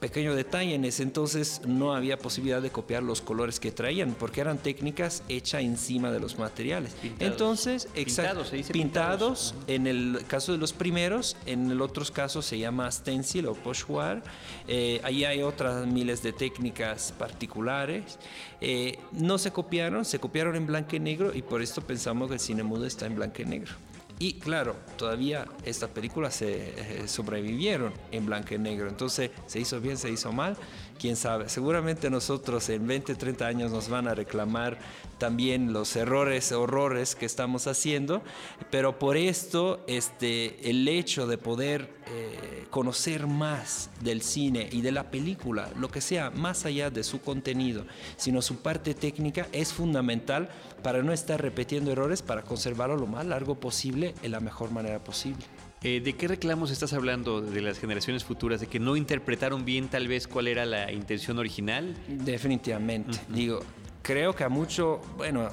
[0.00, 4.40] pequeño detalle, en ese entonces no había posibilidad de copiar los colores que traían, porque
[4.40, 6.94] eran técnicas hechas encima de los materiales.
[7.18, 12.90] Entonces, pintados, pintados, en el caso de los primeros, en el otros casos se llama
[12.90, 14.22] stencil o pochoir.
[14.66, 18.18] Eh, ahí hay otras miles de técnicas particulares.
[18.60, 22.34] Eh, no se copiaron, se copiaron en blanco y negro y por esto pensamos que
[22.34, 23.72] el cine mudo está en blanco y negro.
[24.18, 28.88] Y claro, todavía estas películas se eh, sobrevivieron en blanco y negro.
[28.88, 30.56] Entonces, ¿se hizo bien, se hizo mal?
[30.98, 31.48] Quién sabe.
[31.48, 34.78] Seguramente nosotros en 20, 30 años nos van a reclamar
[35.18, 38.22] también los errores, horrores que estamos haciendo,
[38.70, 44.92] pero por esto este, el hecho de poder eh, conocer más del cine y de
[44.92, 49.72] la película, lo que sea, más allá de su contenido, sino su parte técnica, es
[49.72, 50.48] fundamental
[50.82, 55.02] para no estar repitiendo errores, para conservarlo lo más largo posible en la mejor manera
[55.02, 55.44] posible.
[55.84, 58.58] Eh, ¿De qué reclamos estás hablando de las generaciones futuras?
[58.58, 61.94] ¿De que no interpretaron bien tal vez cuál era la intención original?
[62.08, 63.18] Definitivamente.
[63.28, 63.60] Digo,
[64.00, 65.50] creo que a mucho, bueno,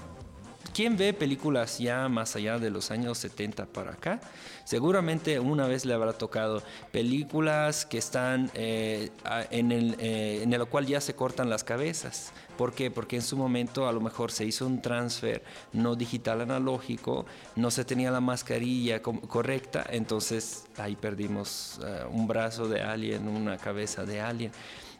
[0.73, 4.21] ¿Quién ve películas ya más allá de los años 70 para acá?
[4.63, 9.09] Seguramente una vez le habrá tocado películas que están eh,
[9.49, 12.31] en, el, eh, en el cual ya se cortan las cabezas.
[12.57, 12.89] ¿Por qué?
[12.89, 17.25] Porque en su momento a lo mejor se hizo un transfer no digital analógico,
[17.57, 23.57] no se tenía la mascarilla correcta, entonces ahí perdimos eh, un brazo de alguien, una
[23.57, 24.51] cabeza de alguien.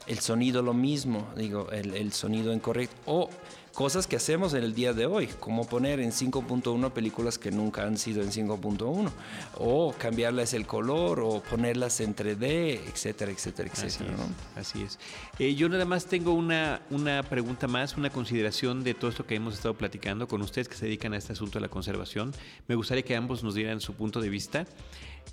[0.07, 3.29] El sonido lo mismo, digo, el, sonido incorrecto.
[3.73, 7.83] Cosas que hacemos en el día de hoy, como poner en 5.1 películas que nunca
[7.83, 9.11] han sido en 5.1,
[9.57, 14.13] o cambiarles el color, o ponerlas en 3D, etcétera, etcétera, etcétera.
[14.55, 14.99] Así es.
[15.39, 19.35] Eh, yo nada más tengo una, una pregunta más, una consideración de todo esto que
[19.35, 22.33] hemos estado platicando con ustedes que se dedican a este asunto de la conservación.
[22.67, 24.65] Me gustaría que ambos nos dieran su punto de vista.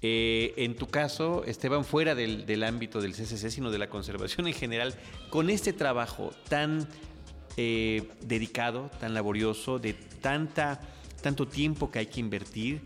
[0.01, 4.47] Eh, en tu caso, Esteban, fuera del, del ámbito del CCC, sino de la conservación
[4.47, 4.95] en general,
[5.29, 6.87] con este trabajo tan
[7.61, 10.81] eh, dedicado, tan laborioso, de tanta,
[11.21, 12.83] tanto tiempo que hay que invertir,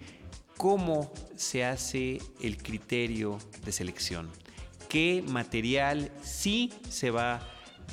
[0.57, 4.31] ¿cómo se hace el criterio de selección?
[4.89, 7.47] ¿Qué material sí se va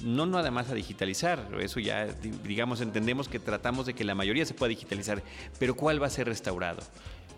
[0.03, 2.05] no nada más a digitalizar, eso ya
[2.45, 5.21] digamos entendemos que tratamos de que la mayoría se pueda digitalizar,
[5.59, 6.81] pero ¿cuál va a ser restaurado?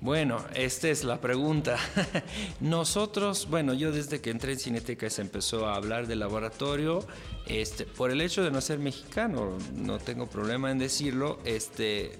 [0.02, 1.78] Bueno, esta es la pregunta.
[2.60, 7.06] Nosotros, bueno, yo desde que entré en Cineteca se empezó a hablar del laboratorio,
[7.46, 12.18] este, por el hecho de no ser mexicano, no tengo problema en decirlo, este,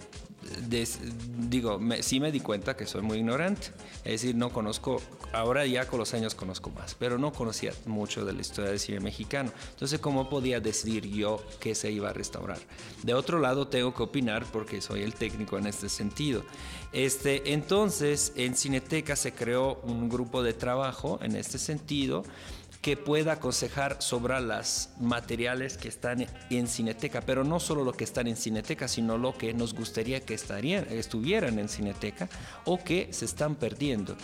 [1.50, 3.68] digo, sí me di cuenta que soy muy ignorante,
[4.04, 5.02] es decir, no conozco,
[5.34, 8.80] ahora ya con los años conozco más, pero no conocía mucho de la historia del
[8.80, 9.52] cine mexicano.
[9.72, 12.60] Entonces, ¿cómo podía decidir yo que se iba a restaurar?
[13.04, 16.44] De otro lado, tengo que opinar porque soy el técnico en este sentido.
[16.92, 22.24] Este, entonces, en Cineteca se creó un grupo de trabajo en este sentido
[22.82, 28.04] que pueda aconsejar sobre los materiales que están en Cineteca, pero no solo lo que
[28.04, 32.28] están en Cineteca, sino lo que nos gustaría que estuvieran en Cineteca
[32.66, 34.16] o que se están perdiendo.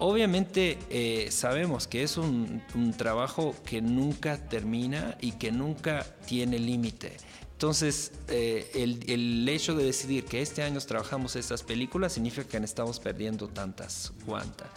[0.00, 6.58] Obviamente eh, sabemos que es un, un trabajo que nunca termina y que nunca tiene
[6.58, 7.16] límite.
[7.58, 8.70] Entonces, eh,
[9.08, 14.12] el, hecho de decidir que este año trabajamos estas películas significa que estamos perdiendo tantas
[14.24, 14.68] cuantas.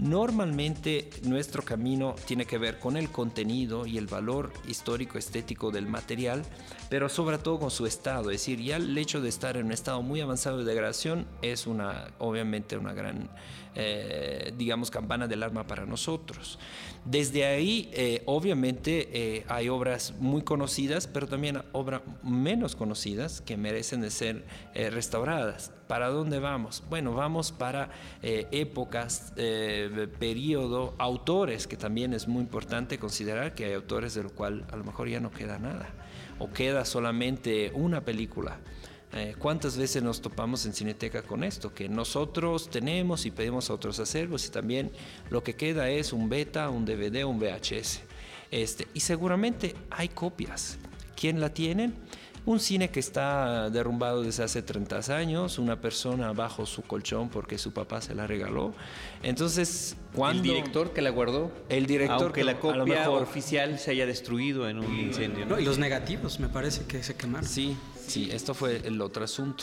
[0.00, 5.86] Normalmente nuestro camino tiene que ver con el contenido y el valor histórico estético del
[5.86, 6.42] material,
[6.88, 8.30] pero sobre todo con su estado.
[8.30, 11.66] Es decir, ya el hecho de estar en un estado muy avanzado de degradación es
[11.66, 13.28] una, obviamente una gran
[13.74, 16.58] eh, digamos, campana del arma para nosotros.
[17.04, 23.58] Desde ahí, eh, obviamente, eh, hay obras muy conocidas, pero también obras menos conocidas que
[23.58, 25.72] merecen de ser restauradas.
[25.90, 26.84] ¿Para dónde vamos?
[26.88, 27.90] Bueno, vamos para
[28.22, 29.32] épocas,
[30.20, 34.76] periodo, autores, que también es muy importante considerar que hay autores de lo cual a
[34.76, 35.88] lo mejor ya no queda nada,
[36.38, 38.60] o queda solamente una película.
[39.12, 41.74] Eh, ¿Cuántas veces nos topamos en Cineteca con esto?
[41.74, 44.92] Que nosotros tenemos y pedimos a otros hacerlos y también
[45.28, 48.02] lo que queda es un beta, un DVD, un VHS.
[48.52, 50.78] Este, y seguramente hay copias.
[51.16, 51.92] ¿Quién la tiene?
[52.50, 57.58] Un cine que está derrumbado desde hace 30 años, una persona bajo su colchón porque
[57.58, 58.74] su papá se la regaló.
[59.22, 60.42] Entonces, cuando...
[60.42, 61.52] ¿El director que la guardó?
[61.68, 65.46] El director Aunque la copia oficial se haya destruido en un incendio.
[65.46, 65.60] ¿no?
[65.60, 67.48] y los negativos me parece que se quemaron.
[67.48, 69.62] Sí, sí, esto fue el otro asunto.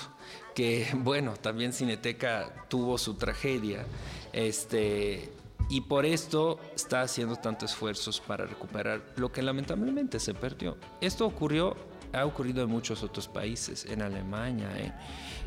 [0.55, 3.85] Que bueno, también Cineteca tuvo su tragedia.
[4.31, 5.29] Este,
[5.69, 10.77] y por esto está haciendo tantos esfuerzos para recuperar lo que lamentablemente se perdió.
[11.01, 11.75] Esto ocurrió
[12.13, 14.69] ha ocurrido en muchos otros países, en Alemania,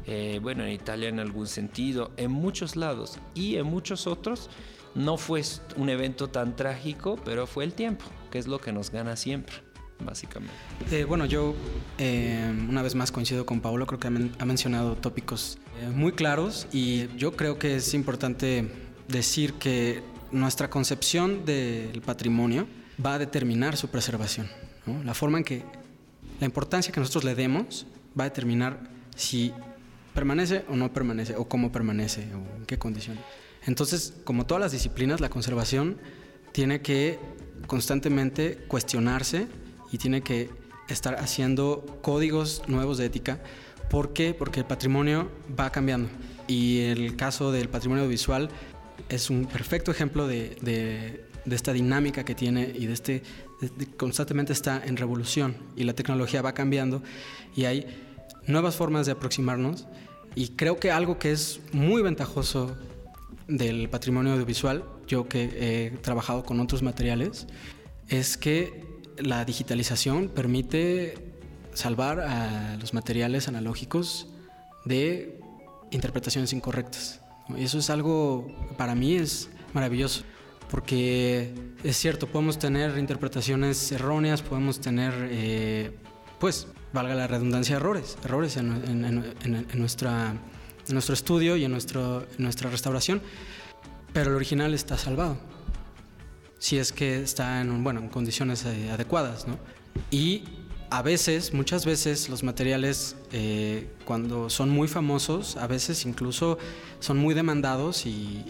[0.06, 4.50] eh, bueno, en Italia en algún sentido, en muchos lados y en muchos otros.
[4.94, 5.42] No fue
[5.76, 9.54] un evento tan trágico, pero fue el tiempo, que es lo que nos gana siempre,
[10.04, 10.52] básicamente.
[10.90, 11.54] Eh, bueno, yo
[11.98, 15.58] eh, una vez más coincido con Pablo, creo que ha, mencionado tópicos
[15.94, 18.68] muy claros y yo creo que es importante
[19.06, 22.66] decir que nuestra concepción del patrimonio
[23.04, 24.48] va a determinar su preservación.
[25.04, 25.64] La forma en que
[26.40, 27.86] la importancia que nosotros le demos
[28.18, 28.80] va a determinar
[29.14, 29.52] si
[30.14, 33.22] permanece o no permanece, o cómo permanece, o en qué condiciones.
[33.66, 35.98] Entonces, como todas las disciplinas, la conservación
[36.52, 37.18] tiene que
[37.66, 39.46] constantemente cuestionarse
[39.92, 40.50] y tiene que
[40.88, 43.40] estar haciendo códigos nuevos de ética.
[43.90, 44.34] ¿Por qué?
[44.34, 46.08] Porque el patrimonio va cambiando.
[46.48, 48.48] Y el caso del patrimonio visual
[49.08, 50.56] es un perfecto ejemplo de,
[51.44, 53.22] de esta dinámica que tiene y de este
[53.96, 57.02] constantemente está en revolución y la tecnología va cambiando
[57.54, 57.86] y hay
[58.46, 59.86] nuevas formas de aproximarnos
[60.34, 62.76] y creo que algo que es muy ventajoso
[63.48, 67.46] del patrimonio audiovisual, yo que he trabajado con otros materiales,
[68.08, 68.84] es que
[69.18, 71.14] la digitalización permite
[71.74, 74.28] salvar a los materiales analógicos
[74.84, 75.40] de
[75.90, 77.20] interpretaciones incorrectas.
[77.56, 78.46] Y eso es algo,
[78.76, 80.22] para mí es maravilloso,
[80.70, 81.52] porque
[81.84, 85.92] es cierto, podemos tener interpretaciones erróneas, podemos tener, eh,
[86.38, 89.34] pues, valga la redundancia, errores, errores en,
[89.74, 93.22] nuestro estudio y en, nuestro, nuestra restauración,
[94.12, 95.38] pero el original está salvado,
[96.58, 99.58] si es que está en, bueno, en condiciones eh, adecuadas, ¿no?
[100.10, 100.44] Y
[100.90, 106.58] a veces, muchas veces los materiales eh, cuando son muy famosos, a veces incluso
[106.98, 108.44] son muy demandados y,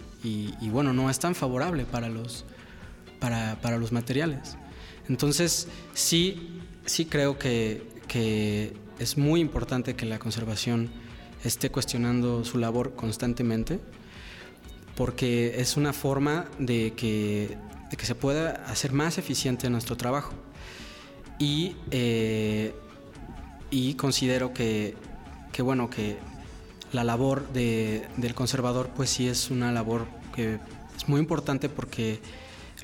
[0.70, 2.47] bueno, no es tan favorable para los,
[3.21, 4.57] para, para, los materiales.
[5.09, 10.91] Entonces sí, sí creo que, que es muy importante que la conservación
[11.45, 13.81] esté cuestionando su labor constantemente
[14.97, 17.57] porque es una forma de que,
[17.91, 20.35] de que se pueda hacer más eficiente nuestro trabajo
[21.39, 22.75] y, eh,
[23.71, 24.95] y considero que,
[25.53, 26.18] que, bueno, que
[26.93, 30.59] la labor de, del conservador pues sí es una labor que
[30.97, 32.21] es muy importante porque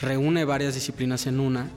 [0.00, 1.70] reúne varias disciplinas en una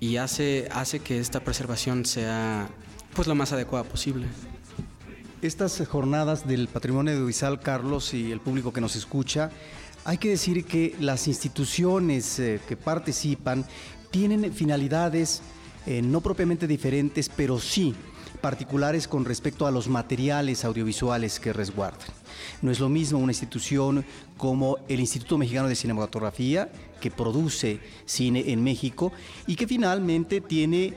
[0.00, 2.68] y hace, hace que esta preservación sea
[3.14, 4.26] pues lo más adecuada posible.
[5.42, 9.50] Estas jornadas del patrimonio audiovisual, Carlos, y el público que nos escucha,
[10.04, 13.64] hay que decir que las instituciones eh, que participan
[14.10, 15.42] tienen finalidades
[15.86, 17.94] eh, no propiamente diferentes, pero sí
[18.40, 22.08] particulares con respecto a los materiales audiovisuales que resguardan.
[22.60, 24.04] No es lo mismo una institución
[24.36, 26.70] como el Instituto Mexicano de Cinematografía,
[27.02, 29.12] que produce cine en México
[29.48, 30.94] y que finalmente tiene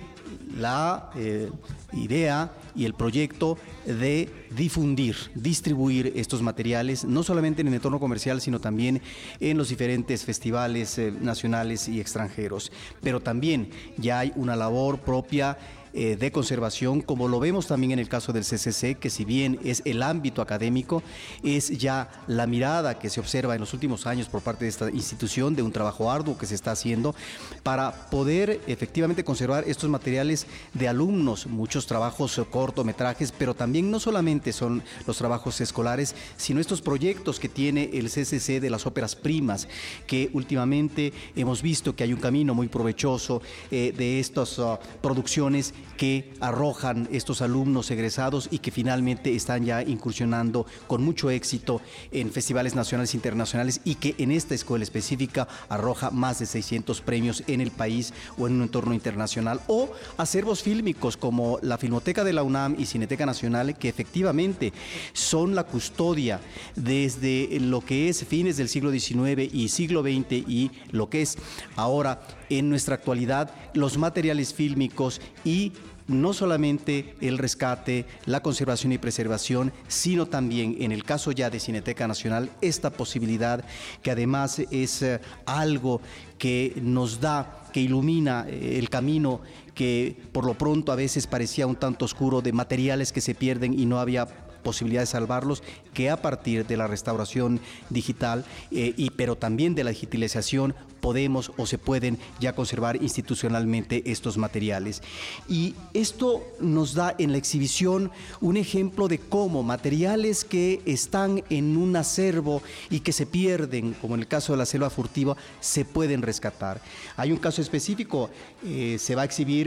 [0.55, 1.49] la eh,
[1.93, 8.39] idea y el proyecto de difundir, distribuir estos materiales, no solamente en el entorno comercial,
[8.39, 9.01] sino también
[9.39, 12.71] en los diferentes festivales eh, nacionales y extranjeros.
[13.01, 15.57] Pero también ya hay una labor propia
[15.97, 19.59] eh, de conservación, como lo vemos también en el caso del CCC, que si bien
[19.63, 21.01] es el ámbito académico,
[21.41, 24.91] es ya la mirada que se observa en los últimos años por parte de esta
[24.91, 27.15] institución de un trabajo arduo que se está haciendo
[27.63, 34.51] para poder efectivamente conservar estos materiales de alumnos, muchos trabajos cortometrajes, pero también no solamente
[34.51, 39.69] son los trabajos escolares, sino estos proyectos que tiene el CCC de las óperas primas,
[40.07, 43.41] que últimamente hemos visto que hay un camino muy provechoso
[43.71, 49.81] eh, de estas ah, producciones que arrojan estos alumnos egresados y que finalmente están ya
[49.81, 51.81] incursionando con mucho éxito
[52.11, 57.01] en festivales nacionales e internacionales y que en esta escuela específica arroja más de 600
[57.01, 59.61] premios en el país o en un entorno internacional.
[59.67, 64.73] O acervos fílmicos como la Filmoteca de la UNAM y Cineteca Nacional que efectivamente
[65.13, 66.39] son la custodia
[66.75, 71.37] desde lo que es fines del siglo XIX y siglo XX y lo que es
[71.75, 75.73] ahora en nuestra actualidad los materiales fílmicos y
[76.07, 81.59] no solamente el rescate, la conservación y preservación, sino también, en el caso ya de
[81.59, 83.63] Cineteca Nacional, esta posibilidad
[84.03, 86.01] que además es eh, algo
[86.37, 89.41] que nos da, que ilumina eh, el camino
[89.75, 93.77] que por lo pronto a veces parecía un tanto oscuro de materiales que se pierden
[93.77, 94.27] y no había
[94.65, 95.63] posibilidad de salvarlos,
[95.93, 97.61] que a partir de la restauración
[97.91, 100.73] digital, eh, y, pero también de la digitalización,
[101.05, 105.03] podemos o se pueden ya conservar institucionalmente estos materiales.
[105.47, 108.11] Y esto nos da en la exhibición
[108.41, 114.15] un ejemplo de cómo materiales que están en un acervo y que se pierden, como
[114.15, 116.81] en el caso de la selva furtiva, se pueden rescatar.
[117.17, 118.31] Hay un caso específico,
[118.65, 119.64] eh, se va a exhibir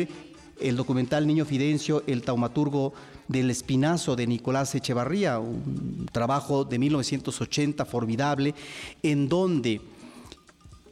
[0.60, 2.92] el documental Niño Fidencio, el taumaturgo
[3.28, 8.54] del Espinazo de Nicolás Echevarría, un trabajo de 1980 formidable,
[9.02, 9.80] en donde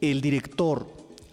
[0.00, 0.86] el director,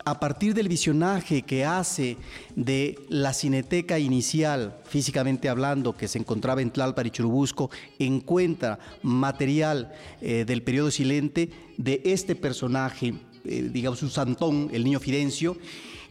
[0.05, 2.17] a partir del visionaje que hace
[2.55, 7.69] de la cineteca inicial, físicamente hablando, que se encontraba en Tlalpan y Churubusco,
[7.99, 13.13] encuentra material eh, del periodo silente de este personaje,
[13.45, 15.57] eh, digamos un santón, el niño Fidencio,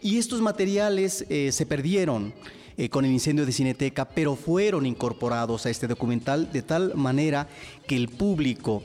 [0.02, 2.32] y estos materiales eh, se perdieron.
[2.78, 7.46] Eh, con el incendio de Cineteca, pero fueron incorporados a este documental de tal manera
[7.86, 8.82] que el público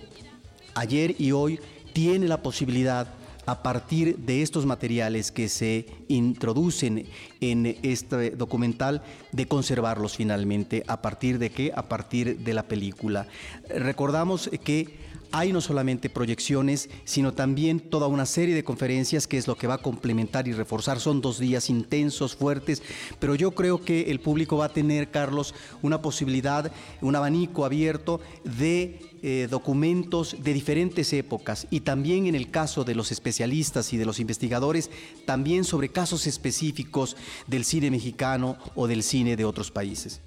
[0.75, 1.57] ayer y hoy
[1.93, 3.07] tiene la posibilidad
[3.47, 7.05] a partir de estos materiales que se introducen
[7.39, 9.01] en este documental
[9.31, 10.83] de conservarlos finalmente.
[10.87, 11.71] ¿A partir de qué?
[11.73, 13.25] A partir de la película.
[13.69, 19.47] Recordamos que hay no solamente proyecciones, sino también toda una serie de conferencias que es
[19.47, 20.99] lo que va a complementar y reforzar.
[20.99, 22.81] Son dos días intensos, fuertes,
[23.19, 26.71] pero yo creo que el público va a tener, Carlos, una posibilidad,
[27.01, 32.95] un abanico abierto de eh, documentos de diferentes épocas y también en el caso de
[32.95, 34.91] los especialistas y de los investigadores,
[35.25, 37.17] también sobre casos específicos
[37.47, 40.21] del cine mexicano o del cine de otros países.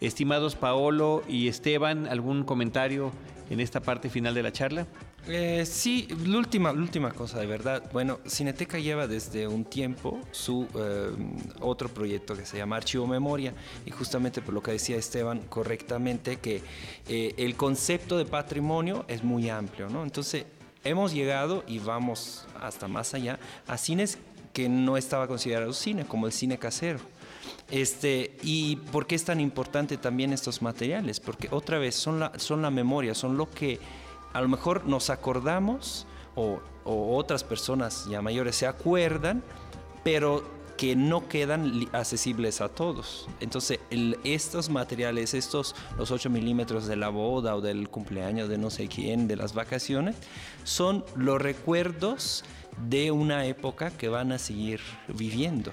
[0.00, 3.12] Estimados Paolo y Esteban, ¿algún comentario
[3.50, 4.86] en esta parte final de la charla?
[5.26, 7.82] Eh, sí, la última, última cosa de verdad.
[7.92, 11.10] Bueno, Cineteca lleva desde un tiempo su eh,
[11.60, 13.52] otro proyecto que se llama Archivo Memoria
[13.84, 16.62] y justamente por lo que decía Esteban correctamente que
[17.08, 20.02] eh, el concepto de patrimonio es muy amplio, ¿no?
[20.02, 20.46] Entonces
[20.82, 24.18] hemos llegado y vamos hasta más allá a cines
[24.54, 27.00] que no estaba considerado cine, como el cine casero.
[27.70, 31.20] Este, ¿Y por qué es tan importante también estos materiales?
[31.20, 33.78] Porque otra vez son la, son la memoria, son lo que
[34.32, 39.42] a lo mejor nos acordamos o, o otras personas ya mayores se acuerdan,
[40.02, 43.28] pero que no quedan accesibles a todos.
[43.40, 43.80] Entonces,
[44.22, 48.86] estos materiales, estos, los 8 milímetros de la boda o del cumpleaños de no sé
[48.86, 50.14] quién, de las vacaciones,
[50.62, 52.44] son los recuerdos
[52.88, 55.72] de una época que van a seguir viviendo.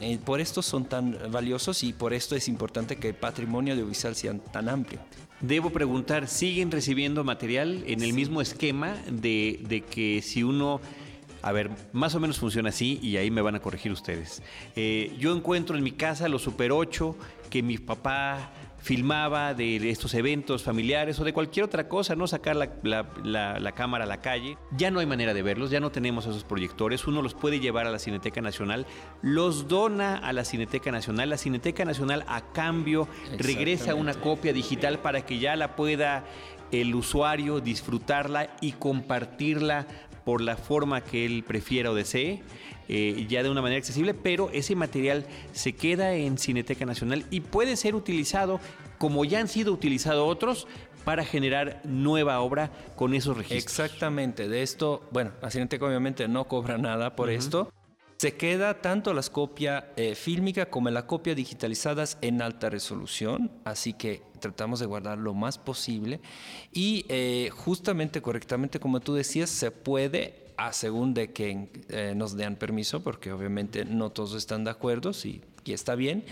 [0.00, 4.14] Eh, por esto son tan valiosos y por esto es importante que el patrimonio audiovisual
[4.14, 5.00] sea tan amplio.
[5.40, 10.80] Debo preguntar, ¿siguen recibiendo material en el mismo esquema de, de que si uno...
[11.40, 14.42] A ver, más o menos funciona así y ahí me van a corregir ustedes.
[14.74, 17.16] Eh, yo encuentro en mi casa los Super 8
[17.48, 18.50] que mi papá
[18.88, 22.26] filmaba de estos eventos familiares o de cualquier otra cosa, ¿no?
[22.26, 24.56] Sacar la, la- la- la cámara a la calle.
[24.78, 27.06] Ya no hay manera de verlos, ya no tenemos esos proyectores.
[27.06, 28.86] Uno los puede llevar a la Cineteca Nacional,
[29.20, 31.28] los dona a la Cineteca Nacional.
[31.28, 36.24] La Cineteca Nacional a cambio regresa una copia digital para que ya la pueda
[36.72, 39.86] el usuario disfrutarla y compartirla
[40.28, 42.42] por la forma que él prefiera o desee,
[42.90, 45.24] eh, ya de una manera accesible, pero ese material
[45.54, 48.60] se queda en Cineteca Nacional y puede ser utilizado,
[48.98, 50.66] como ya han sido utilizados otros,
[51.06, 53.64] para generar nueva obra con esos registros.
[53.64, 57.72] Exactamente, de esto, bueno, la Cineteca obviamente no cobra nada por esto.
[58.20, 63.92] Se queda tanto la copia eh, fílmica como la copia digitalizadas en alta resolución, así
[63.92, 66.20] que tratamos de guardar lo más posible.
[66.72, 72.36] Y eh, justamente, correctamente, como tú decías, se puede a según de que eh, nos
[72.36, 76.24] den permiso, porque obviamente no todos están de acuerdo, y, y está bien,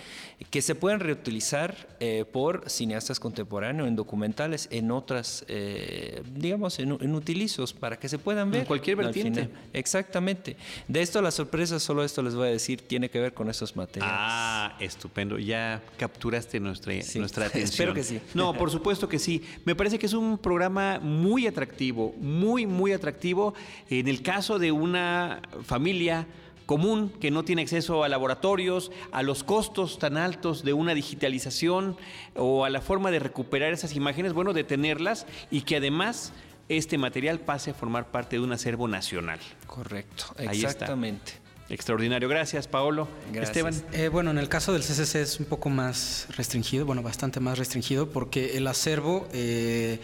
[0.51, 6.97] que se puedan reutilizar eh, por cineastas contemporáneos en documentales, en otras, eh, digamos, en,
[7.01, 8.67] en utilizos, para que se puedan ver.
[8.67, 9.49] cualquier al vertiente.
[9.73, 10.57] Exactamente.
[10.89, 13.77] De esto la sorpresa, solo esto les voy a decir, tiene que ver con esos
[13.77, 14.17] materiales.
[14.19, 15.39] Ah, estupendo.
[15.39, 17.19] Ya capturaste nuestra, Sí.
[17.19, 17.71] nuestra atención.
[17.71, 18.21] Espero que sí.
[18.35, 19.43] No, por supuesto que sí.
[19.65, 23.55] Me parece que es un programa muy atractivo, muy, muy atractivo.
[23.91, 26.27] En el caso de una familia
[26.67, 31.97] común que no tiene acceso a laboratorios, a los costos tan altos de una digitalización
[32.35, 36.33] o a la forma de recuperar esas imágenes, bueno, de tenerlas y que además
[36.69, 39.39] este material pase a formar parte de un acervo nacional.
[39.67, 40.71] Correcto, Ahí está.
[40.71, 41.47] exactamente.
[41.69, 42.29] Extraordinario.
[42.29, 43.09] Gracias, Paolo.
[43.33, 43.57] Gracias.
[43.57, 43.75] Esteban.
[43.93, 47.59] Eh, bueno, en el caso del CCC es un poco más restringido, bueno, bastante más
[47.59, 49.99] restringido, porque el acervo eh,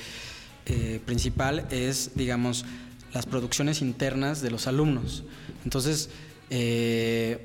[0.66, 2.64] eh, principal es, digamos,
[3.12, 5.22] las producciones internas de los alumnos.
[5.64, 6.10] Entonces,
[6.54, 7.38] eh,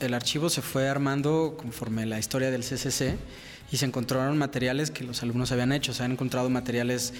[0.00, 3.16] el archivo se fue armando conforme la historia del CCC
[3.72, 5.94] y se encontraron materiales que los alumnos habían hecho.
[5.94, 7.14] Se han encontrado materiales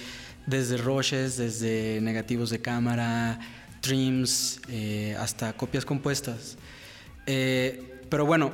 [0.45, 3.39] desde roches, desde negativos de cámara,
[3.81, 6.57] trims, eh, hasta copias compuestas.
[7.25, 8.51] Eh, pero bueno,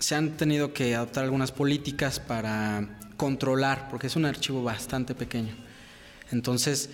[0.00, 5.54] se han tenido que adoptar algunas políticas para controlar, porque es un archivo bastante pequeño.
[6.32, 6.90] Entonces,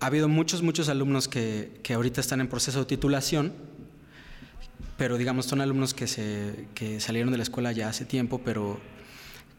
[0.00, 3.52] ha habido muchos, muchos alumnos que, que ahorita están en proceso de titulación,
[4.96, 8.80] pero digamos son alumnos que, se, que salieron de la escuela ya hace tiempo, pero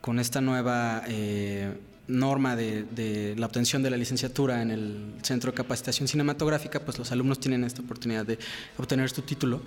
[0.02, 1.78] con esta nueva eh,
[2.08, 6.98] norma de, de la obtención de la licenciatura en el Centro de Capacitación Cinematográfica, pues
[6.98, 8.40] los alumnos tienen esta oportunidad de
[8.78, 9.62] obtener su título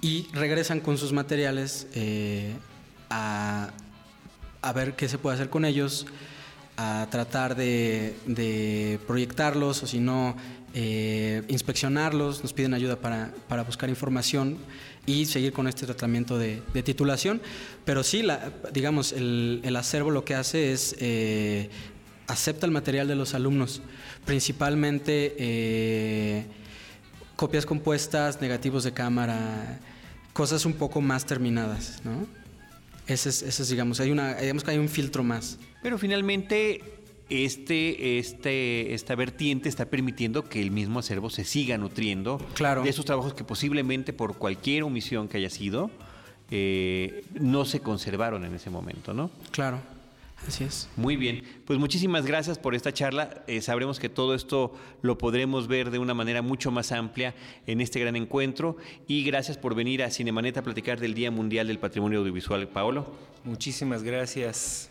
[0.00, 2.54] y regresan con sus materiales eh,
[3.10, 3.70] a,
[4.62, 6.06] a ver qué se puede hacer con ellos,
[6.78, 10.36] a tratar de, proyectarlos o si no,
[10.74, 14.56] eh, inspeccionarlos, nos piden ayuda para, buscar información
[15.04, 17.42] y seguir con este tratamiento de, titulación.
[17.84, 18.22] Pero sí,
[18.72, 21.68] digamos, el, el acervo lo que hace es eh,
[22.28, 23.82] acepta el material de los alumnos,
[24.24, 26.46] principalmente eh,
[27.34, 29.80] copias compuestas, negativos de cámara,
[30.32, 32.37] cosas un poco más terminadas, ¿no?
[33.08, 35.58] Ese es, ese es, digamos, hay una, digamos que hay un filtro más.
[35.82, 36.82] Pero finalmente
[37.30, 42.82] este, este, esta vertiente está permitiendo que el mismo acervo se siga nutriendo Claro.
[42.82, 45.90] de esos trabajos que posiblemente por cualquier omisión que haya sido,
[46.50, 49.30] eh, no se conservaron en ese momento, ¿no?
[49.50, 49.80] Claro,
[50.46, 50.88] así es.
[50.96, 53.42] Muy bien, pues muchísimas gracias por esta charla.
[53.46, 57.34] Eh, sabremos que todo esto lo podremos ver de una manera mucho más amplia
[57.66, 58.76] en este gran encuentro
[59.06, 62.68] y gracias por venir a Cinemanet a platicar del Día Mundial del Patrimonio Audiovisual.
[62.68, 63.06] Paolo.
[63.44, 64.90] Muchísimas gracias.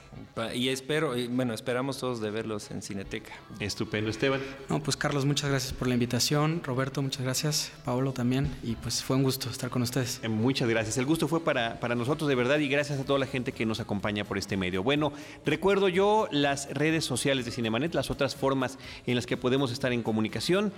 [0.53, 3.31] Y espero, y bueno, esperamos todos de verlos en Cineteca.
[3.59, 4.41] Estupendo, Esteban.
[4.69, 6.61] No, pues Carlos, muchas gracias por la invitación.
[6.63, 7.71] Roberto, muchas gracias.
[7.85, 8.47] Paolo también.
[8.63, 10.19] Y pues fue un gusto estar con ustedes.
[10.23, 10.97] Eh, Muchas gracias.
[10.97, 13.65] El gusto fue para, para nosotros de verdad y gracias a toda la gente que
[13.65, 14.83] nos acompaña por este medio.
[14.83, 15.11] Bueno,
[15.45, 19.91] recuerdo yo las redes sociales de Cinemanet, las otras formas en las que podemos estar
[19.91, 20.71] en comunicación.